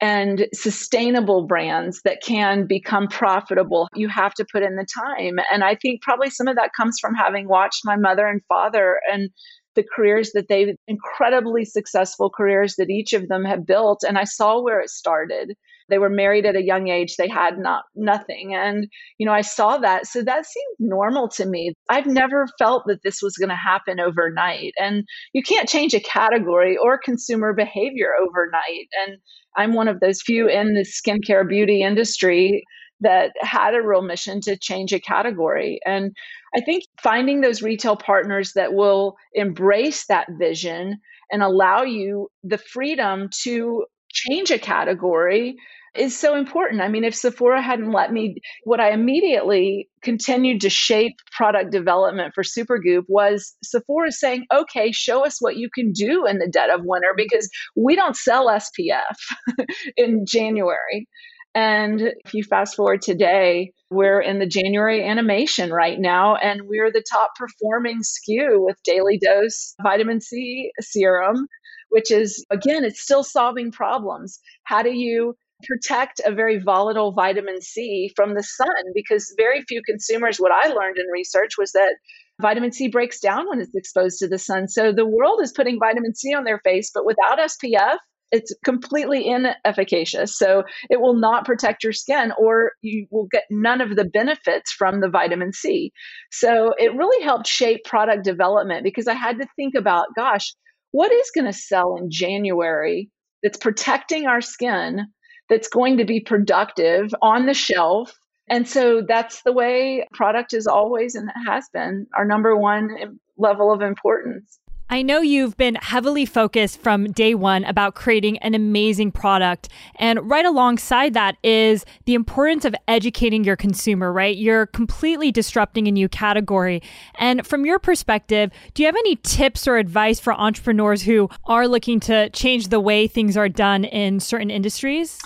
[0.00, 5.38] And sustainable brands that can become profitable, you have to put in the time.
[5.50, 9.00] And I think probably some of that comes from having watched my mother and father
[9.10, 9.30] and
[9.74, 14.24] the careers that they incredibly successful careers that each of them have built and i
[14.24, 15.54] saw where it started
[15.88, 18.86] they were married at a young age they had not nothing and
[19.18, 23.02] you know i saw that so that seemed normal to me i've never felt that
[23.02, 28.10] this was going to happen overnight and you can't change a category or consumer behavior
[28.20, 29.18] overnight and
[29.56, 32.64] i'm one of those few in the skincare beauty industry
[33.00, 35.78] that had a real mission to change a category.
[35.84, 36.12] And
[36.56, 40.98] I think finding those retail partners that will embrace that vision
[41.30, 43.84] and allow you the freedom to
[44.16, 45.56] change a category
[45.94, 46.80] is so important.
[46.80, 52.34] I mean, if Sephora hadn't let me, what I immediately continued to shape product development
[52.34, 56.70] for Supergoop was Sephora saying, okay, show us what you can do in the dead
[56.70, 59.16] of winter because we don't sell SPF
[59.96, 61.08] in January.
[61.56, 66.92] And if you fast forward today, we're in the January animation right now, and we're
[66.92, 71.46] the top performing SKU with daily dose vitamin C serum,
[71.88, 74.38] which is, again, it's still solving problems.
[74.64, 75.34] How do you
[75.64, 78.92] protect a very volatile vitamin C from the sun?
[78.94, 81.96] Because very few consumers, what I learned in research was that
[82.38, 84.68] vitamin C breaks down when it's exposed to the sun.
[84.68, 87.96] So the world is putting vitamin C on their face, but without SPF,
[88.32, 90.36] it's completely inefficacious.
[90.36, 94.72] So it will not protect your skin or you will get none of the benefits
[94.72, 95.92] from the vitamin C.
[96.30, 100.54] So it really helped shape product development because I had to think about, gosh,
[100.90, 103.10] what is going to sell in January
[103.42, 105.06] that's protecting our skin,
[105.48, 108.12] that's going to be productive on the shelf?
[108.48, 113.72] And so that's the way product is always and has been our number one level
[113.72, 114.58] of importance.
[114.88, 119.68] I know you've been heavily focused from day one about creating an amazing product.
[119.96, 124.36] And right alongside that is the importance of educating your consumer, right?
[124.36, 126.82] You're completely disrupting a new category.
[127.18, 131.66] And from your perspective, do you have any tips or advice for entrepreneurs who are
[131.66, 135.18] looking to change the way things are done in certain industries?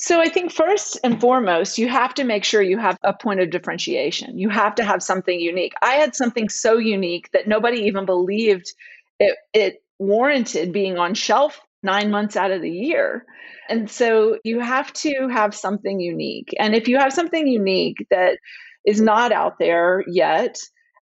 [0.00, 3.40] So I think first and foremost, you have to make sure you have a point
[3.40, 4.38] of differentiation.
[4.38, 5.72] You have to have something unique.
[5.82, 8.74] I had something so unique that nobody even believed
[9.18, 13.24] it, it warranted being on shelf nine months out of the year.
[13.68, 16.54] And so you have to have something unique.
[16.58, 18.38] And if you have something unique that
[18.86, 20.58] is not out there yet,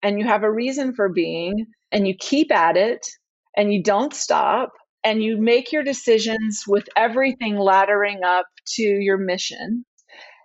[0.03, 3.05] and you have a reason for being, and you keep at it,
[3.55, 4.71] and you don't stop,
[5.03, 8.45] and you make your decisions with everything laddering up
[8.75, 9.85] to your mission,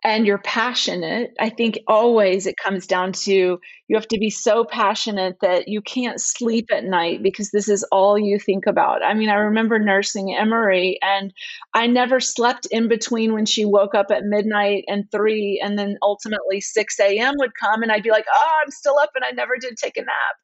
[0.07, 4.65] and you're passionate, I think always it comes down to you have to be so
[4.65, 9.05] passionate that you can't sleep at night because this is all you think about.
[9.05, 11.35] I mean, I remember nursing Emery and
[11.75, 15.99] I never slept in between when she woke up at midnight and three, and then
[16.03, 17.35] ultimately 6 a.m.
[17.39, 19.97] would come, and I'd be like, oh, I'm still up and I never did take
[19.97, 20.37] a nap.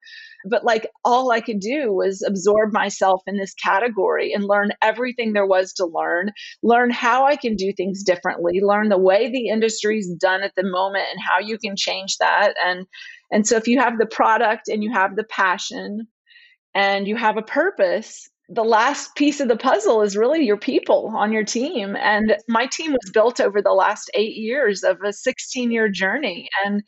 [0.49, 5.33] But like all I could do was absorb myself in this category and learn everything
[5.33, 6.31] there was to learn,
[6.63, 10.65] learn how I can do things differently, learn the way the industry's done at the
[10.65, 12.55] moment and how you can change that.
[12.65, 12.87] And
[13.31, 16.07] and so if you have the product and you have the passion
[16.75, 21.13] and you have a purpose, the last piece of the puzzle is really your people
[21.17, 21.97] on your team.
[21.97, 26.49] And my team was built over the last eight years of a 16 year journey.
[26.65, 26.83] And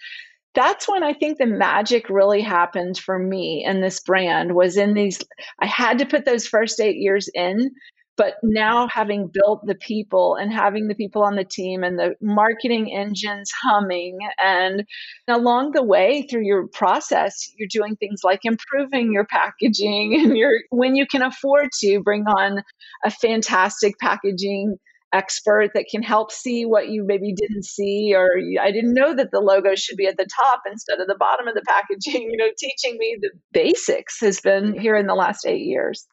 [0.54, 4.94] that's when I think the magic really happened for me and this brand was in
[4.94, 5.18] these
[5.60, 7.70] I had to put those first 8 years in
[8.16, 12.14] but now having built the people and having the people on the team and the
[12.20, 14.84] marketing engines humming and
[15.28, 20.60] along the way through your process you're doing things like improving your packaging and you're
[20.70, 22.62] when you can afford to bring on
[23.04, 24.76] a fantastic packaging
[25.14, 29.30] expert that can help see what you maybe didn't see or I didn't know that
[29.30, 32.36] the logo should be at the top instead of the bottom of the packaging you
[32.36, 36.06] know teaching me the basics has been here in the last 8 years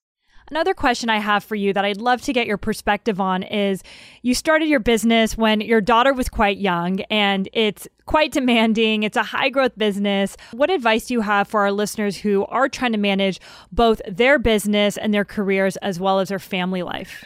[0.52, 3.84] Another question I have for you that I'd love to get your perspective on is
[4.22, 9.04] you started your business when your daughter was quite young and it's quite demanding.
[9.04, 10.36] It's a high growth business.
[10.52, 13.40] What advice do you have for our listeners who are trying to manage
[13.72, 17.24] both their business and their careers as well as their family life?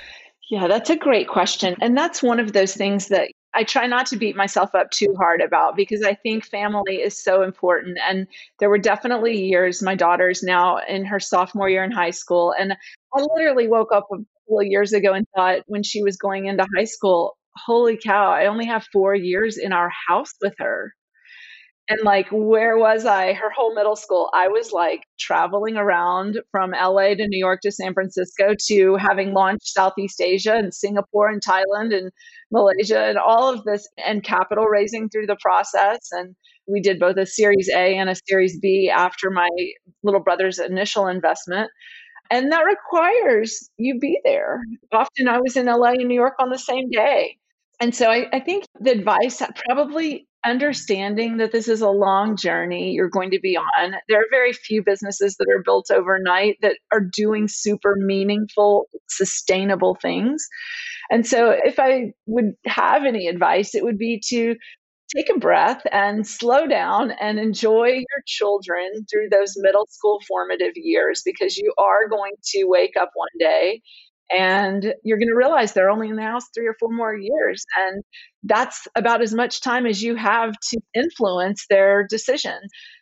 [0.49, 1.75] Yeah, that's a great question.
[1.81, 5.15] And that's one of those things that I try not to beat myself up too
[5.17, 7.97] hard about because I think family is so important.
[8.07, 8.27] And
[8.59, 12.53] there were definitely years, my daughter's now in her sophomore year in high school.
[12.57, 16.17] And I literally woke up a couple of years ago and thought when she was
[16.17, 20.53] going into high school, holy cow, I only have four years in our house with
[20.59, 20.93] her.
[21.87, 23.33] And like, where was I?
[23.33, 27.71] Her whole middle school, I was like traveling around from LA to New York to
[27.71, 32.11] San Francisco to having launched Southeast Asia and Singapore and Thailand and
[32.51, 36.09] Malaysia and all of this and capital raising through the process.
[36.11, 36.35] And
[36.67, 39.49] we did both a Series A and a Series B after my
[40.01, 41.69] little brother's initial investment.
[42.31, 44.61] And that requires you be there.
[44.91, 47.37] Often I was in LA and New York on the same day.
[47.79, 52.91] And so I, I think the advice probably understanding that this is a long journey
[52.91, 53.95] you're going to be on.
[54.07, 59.97] There are very few businesses that are built overnight that are doing super meaningful, sustainable
[60.01, 60.47] things.
[61.09, 64.55] And so, if I would have any advice, it would be to
[65.15, 70.73] take a breath and slow down and enjoy your children through those middle school formative
[70.75, 73.81] years because you are going to wake up one day
[74.31, 77.63] and you're going to realize they're only in the house three or four more years
[77.77, 78.03] and
[78.43, 82.59] that's about as much time as you have to influence their decision.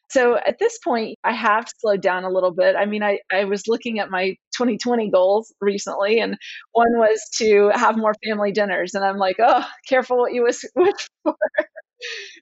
[0.09, 2.75] So at this point i have slowed down a little bit.
[2.75, 6.37] I mean i, I was looking at my 2020 goals recently and
[6.73, 10.63] one was to have more family dinners and i'm like oh careful what you wish,
[10.75, 11.35] wish for.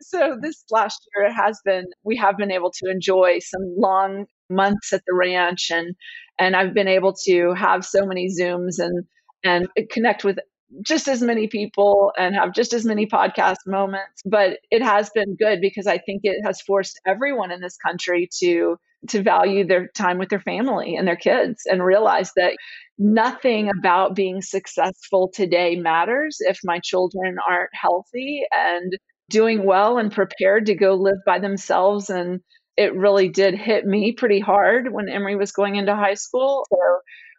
[0.01, 4.25] So this last year it has been we have been able to enjoy some long
[4.51, 5.95] months at the ranch and
[6.39, 9.05] and I've been able to have so many Zooms and
[9.43, 10.37] and connect with
[10.85, 15.35] just as many people and have just as many podcast moments but it has been
[15.35, 18.77] good because i think it has forced everyone in this country to
[19.09, 22.55] to value their time with their family and their kids and realize that
[22.97, 28.93] nothing about being successful today matters if my children aren't healthy and
[29.29, 32.41] doing well and prepared to go live by themselves and
[32.81, 36.65] it really did hit me pretty hard when Emery was going into high school.
[36.71, 36.77] So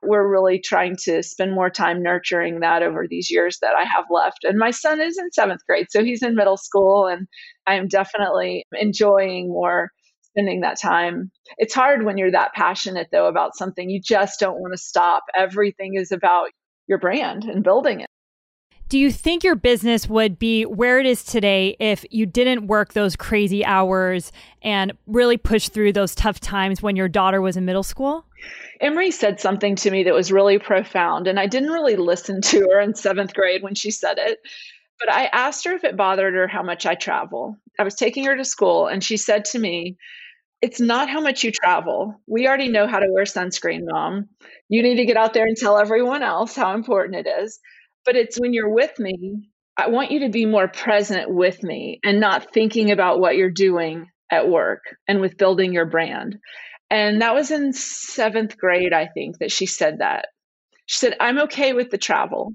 [0.02, 4.04] we're really trying to spend more time nurturing that over these years that I have
[4.08, 4.44] left.
[4.44, 7.26] And my son is in seventh grade, so he's in middle school, and
[7.66, 9.90] I am definitely enjoying more
[10.22, 11.30] spending that time.
[11.58, 13.90] It's hard when you're that passionate, though, about something.
[13.90, 15.24] You just don't want to stop.
[15.36, 16.50] Everything is about
[16.86, 18.08] your brand and building it.
[18.92, 22.92] Do you think your business would be where it is today if you didn't work
[22.92, 27.64] those crazy hours and really push through those tough times when your daughter was in
[27.64, 28.26] middle school?
[28.82, 32.68] Emery said something to me that was really profound, and I didn't really listen to
[32.70, 34.40] her in seventh grade when she said it.
[35.00, 37.56] But I asked her if it bothered her how much I travel.
[37.78, 39.96] I was taking her to school, and she said to me,
[40.60, 42.20] It's not how much you travel.
[42.26, 44.28] We already know how to wear sunscreen, mom.
[44.68, 47.58] You need to get out there and tell everyone else how important it is
[48.04, 52.00] but it's when you're with me, I want you to be more present with me
[52.04, 56.36] and not thinking about what you're doing at work and with building your brand.
[56.90, 60.26] And that was in seventh grade, I think, that she said that.
[60.86, 62.52] She said, I'm okay with the travel.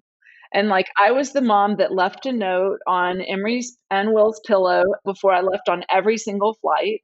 [0.54, 4.84] And like I was the mom that left a note on Emery's and Will's pillow
[5.06, 7.02] before I left on every single flight.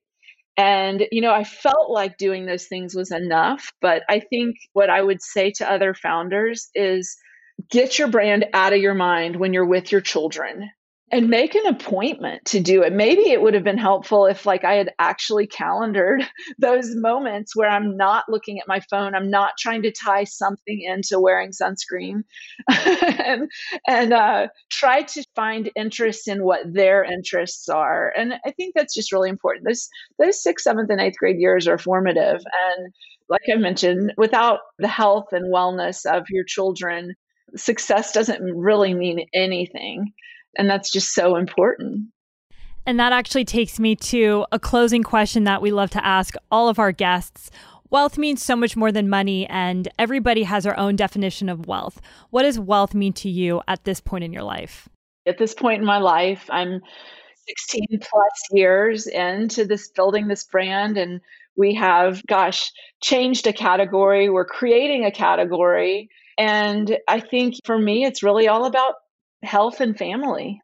[0.56, 3.72] And, you know, I felt like doing those things was enough.
[3.82, 7.18] But I think what I would say to other founders is
[7.70, 10.70] get your brand out of your mind when you're with your children
[11.14, 12.92] and make an appointment to do it.
[12.92, 16.28] Maybe it would have been helpful if like I had actually calendared
[16.58, 20.82] those moments where I'm not looking at my phone, I'm not trying to tie something
[20.82, 22.24] into wearing sunscreen
[22.68, 23.48] and
[23.88, 28.12] and uh, try to find interest in what their interests are.
[28.18, 29.68] And I think that's just really important.
[29.68, 32.94] This those sixth, seventh, and eighth grade years are formative and
[33.30, 37.16] like I mentioned, without the health and wellness of your children,
[37.56, 40.14] success doesn't really mean anything.
[40.58, 42.08] And that's just so important.
[42.86, 46.68] And that actually takes me to a closing question that we love to ask all
[46.68, 47.50] of our guests.
[47.90, 52.02] Wealth means so much more than money, and everybody has their own definition of wealth.
[52.32, 54.90] What does wealth mean to you at this point in your life?
[55.26, 56.82] At this point in my life, I'm
[57.48, 61.22] 16 plus years into this building this brand, and
[61.56, 62.72] we have, gosh,
[63.02, 64.30] changed a category.
[64.30, 68.96] We're creating a category and I think for me, it's really all about
[69.44, 70.62] health and family.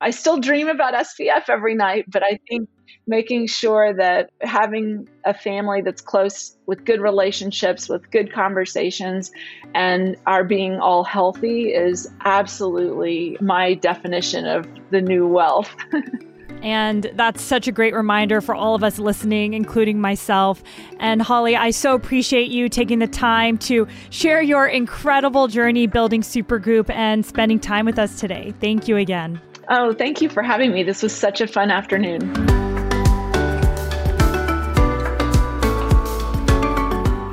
[0.00, 2.68] I still dream about SPF every night, but I think
[3.06, 9.30] making sure that having a family that's close with good relationships, with good conversations,
[9.74, 15.74] and are being all healthy is absolutely my definition of the new wealth.
[16.62, 20.62] And that's such a great reminder for all of us listening, including myself.
[20.98, 26.22] And Holly, I so appreciate you taking the time to share your incredible journey building
[26.22, 28.52] Supergoop and spending time with us today.
[28.60, 29.40] Thank you again.
[29.68, 30.82] Oh, thank you for having me.
[30.82, 32.65] This was such a fun afternoon.